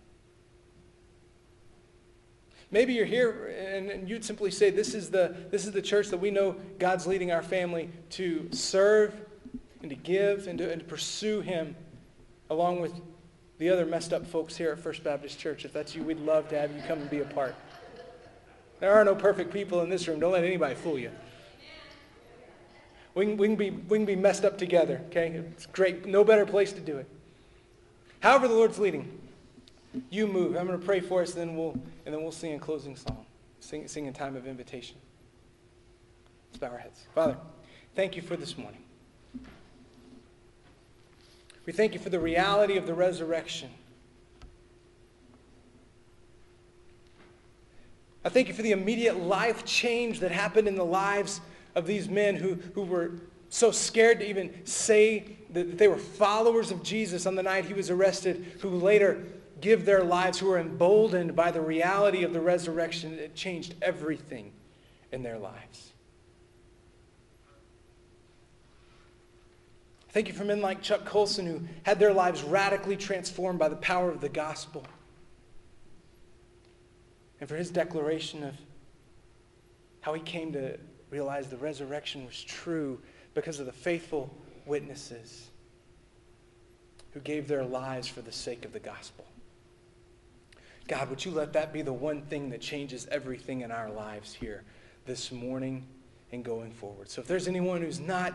Maybe 2.69 2.93
you're 2.93 3.05
here 3.05 3.47
and, 3.47 3.89
and, 3.89 4.09
you'd 4.09 4.25
simply 4.25 4.51
say, 4.51 4.69
this 4.69 4.93
is, 4.93 5.09
the, 5.09 5.35
this 5.49 5.65
is 5.65 5.71
the 5.71 5.81
church 5.81 6.09
that 6.09 6.17
we 6.17 6.31
know 6.31 6.57
God's 6.79 7.07
leading 7.07 7.31
our 7.31 7.41
family 7.41 7.89
to 8.11 8.49
serve 8.51 9.15
and 9.81 9.89
to 9.89 9.95
give 9.95 10.47
and 10.47 10.57
to, 10.59 10.69
and 10.69 10.81
to 10.81 10.85
pursue 10.85 11.39
Him 11.39 11.75
along 12.49 12.81
with 12.81 12.93
the 13.57 13.69
other 13.69 13.85
messed 13.85 14.11
up 14.11 14.27
folks 14.27 14.55
here 14.55 14.71
at 14.71 14.79
First 14.79 15.03
Baptist 15.03 15.39
Church. 15.39 15.63
If 15.63 15.71
that's 15.71 15.95
you, 15.95 16.03
we'd 16.03 16.19
love 16.19 16.49
to 16.49 16.59
have 16.59 16.75
you 16.75 16.81
come 16.87 16.99
and 16.99 17.09
be 17.09 17.19
a 17.19 17.25
part. 17.25 17.55
There 18.79 18.93
are 18.93 19.03
no 19.03 19.15
perfect 19.15 19.51
people 19.51 19.81
in 19.81 19.89
this 19.89 20.07
room. 20.07 20.19
Don't 20.19 20.33
let 20.33 20.43
anybody 20.43 20.75
fool 20.75 20.99
you. 20.99 21.11
We 23.17 23.25
can, 23.25 23.37
we 23.37 23.47
can, 23.47 23.55
be, 23.55 23.71
we 23.71 23.97
can 23.97 24.05
be 24.05 24.15
messed 24.15 24.45
up 24.45 24.59
together, 24.59 25.01
okay? 25.07 25.29
It's 25.29 25.65
great. 25.65 26.05
No 26.05 26.23
better 26.23 26.45
place 26.45 26.71
to 26.73 26.79
do 26.79 26.97
it. 26.97 27.07
However 28.19 28.47
the 28.47 28.53
Lord's 28.53 28.77
leading, 28.77 29.19
you 30.11 30.27
move. 30.27 30.55
I'm 30.55 30.67
going 30.67 30.79
to 30.79 30.85
pray 30.85 30.99
for 30.99 31.23
us, 31.23 31.31
and 31.31 31.41
then 31.41 31.57
we'll, 31.57 31.71
and 32.05 32.13
then 32.13 32.21
we'll 32.21 32.31
sing 32.31 32.53
a 32.53 32.59
closing 32.59 32.95
song, 32.95 33.25
sing, 33.59 33.87
sing 33.87 34.07
a 34.07 34.11
time 34.11 34.35
of 34.35 34.45
invitation. 34.45 34.97
Let's 36.51 36.59
bow 36.59 36.67
our 36.67 36.77
heads. 36.77 37.07
Father, 37.15 37.37
thank 37.95 38.15
you 38.15 38.21
for 38.21 38.37
this 38.37 38.55
morning. 38.55 38.83
We 41.65 41.73
thank 41.73 41.95
you 41.95 41.99
for 41.99 42.11
the 42.11 42.19
reality 42.19 42.77
of 42.77 42.85
the 42.85 42.93
resurrection. 42.93 43.71
I 48.23 48.29
thank 48.29 48.47
you 48.47 48.53
for 48.53 48.61
the 48.61 48.73
immediate 48.73 49.19
life 49.19 49.65
change 49.65 50.19
that 50.19 50.31
happened 50.31 50.67
in 50.67 50.75
the 50.75 50.85
lives 50.85 51.41
of 51.77 51.85
these 51.85 52.09
men 52.09 52.35
who, 52.35 52.55
who 52.73 52.81
were 52.81 53.11
so 53.49 53.69
scared 53.69 54.19
to 54.19 54.27
even 54.27 54.65
say 54.65 55.37
that 55.51 55.77
they 55.77 55.87
were 55.87 55.97
followers 55.97 56.71
of 56.71 56.81
Jesus 56.81 57.27
on 57.27 57.35
the 57.35 57.43
night 57.43 57.65
he 57.65 57.73
was 57.75 57.91
arrested, 57.91 58.57
who 58.61 58.69
later 58.69 59.23
give 59.61 59.85
their 59.85 60.03
lives, 60.03 60.39
who 60.39 60.47
were 60.47 60.57
emboldened 60.57 61.35
by 61.35 61.51
the 61.51 61.61
reality 61.61 62.23
of 62.23 62.33
the 62.33 62.41
resurrection. 62.41 63.13
It 63.13 63.35
changed 63.35 63.75
everything 63.81 64.51
in 65.11 65.21
their 65.21 65.37
lives. 65.37 65.93
Thank 70.09 70.27
you 70.27 70.33
for 70.33 70.45
men 70.45 70.61
like 70.61 70.81
Chuck 70.81 71.05
Colson 71.05 71.45
who 71.45 71.61
had 71.83 71.99
their 71.99 72.13
lives 72.13 72.41
radically 72.41 72.97
transformed 72.97 73.59
by 73.59 73.69
the 73.69 73.75
power 73.75 74.09
of 74.09 74.19
the 74.19 74.29
gospel. 74.29 74.83
And 77.39 77.47
for 77.47 77.55
his 77.55 77.69
declaration 77.69 78.43
of 78.43 78.55
how 80.01 80.15
he 80.15 80.21
came 80.21 80.53
to 80.53 80.79
realize 81.09 81.47
the 81.47 81.57
resurrection 81.57 82.25
was 82.25 82.43
true 82.43 82.99
because 83.33 83.59
of 83.59 83.65
the 83.65 83.71
faithful 83.71 84.33
witnesses 84.65 85.49
who 87.13 87.19
gave 87.19 87.47
their 87.47 87.63
lives 87.63 88.07
for 88.07 88.21
the 88.21 88.31
sake 88.31 88.65
of 88.65 88.73
the 88.73 88.79
gospel. 88.79 89.25
God, 90.87 91.09
would 91.09 91.23
you 91.23 91.31
let 91.31 91.53
that 91.53 91.73
be 91.73 91.81
the 91.81 91.93
one 91.93 92.21
thing 92.23 92.49
that 92.49 92.61
changes 92.61 93.07
everything 93.11 93.61
in 93.61 93.71
our 93.71 93.89
lives 93.89 94.33
here 94.33 94.63
this 95.05 95.31
morning 95.31 95.85
and 96.31 96.43
going 96.43 96.71
forward? 96.71 97.09
So 97.09 97.21
if 97.21 97.27
there's 97.27 97.47
anyone 97.47 97.81
who's 97.81 97.99
not 97.99 98.33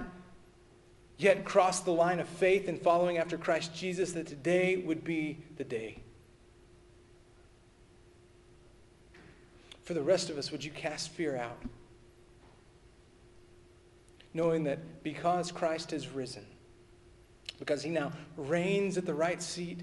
yet 1.16 1.44
crossed 1.44 1.84
the 1.84 1.92
line 1.92 2.20
of 2.20 2.28
faith 2.28 2.68
in 2.68 2.78
following 2.78 3.18
after 3.18 3.38
Christ 3.38 3.74
Jesus, 3.74 4.12
that 4.12 4.26
today 4.26 4.76
would 4.76 5.04
be 5.04 5.38
the 5.56 5.64
day. 5.64 6.02
For 9.82 9.94
the 9.94 10.02
rest 10.02 10.30
of 10.30 10.38
us, 10.38 10.50
would 10.50 10.64
you 10.64 10.70
cast 10.70 11.10
fear 11.10 11.36
out? 11.36 11.58
Knowing 14.34 14.64
that 14.64 15.02
because 15.02 15.52
Christ 15.52 15.90
has 15.90 16.08
risen, 16.08 16.46
because 17.58 17.82
he 17.82 17.90
now 17.90 18.12
reigns 18.36 18.96
at 18.96 19.04
the 19.04 19.14
right 19.14 19.42
seat, 19.42 19.80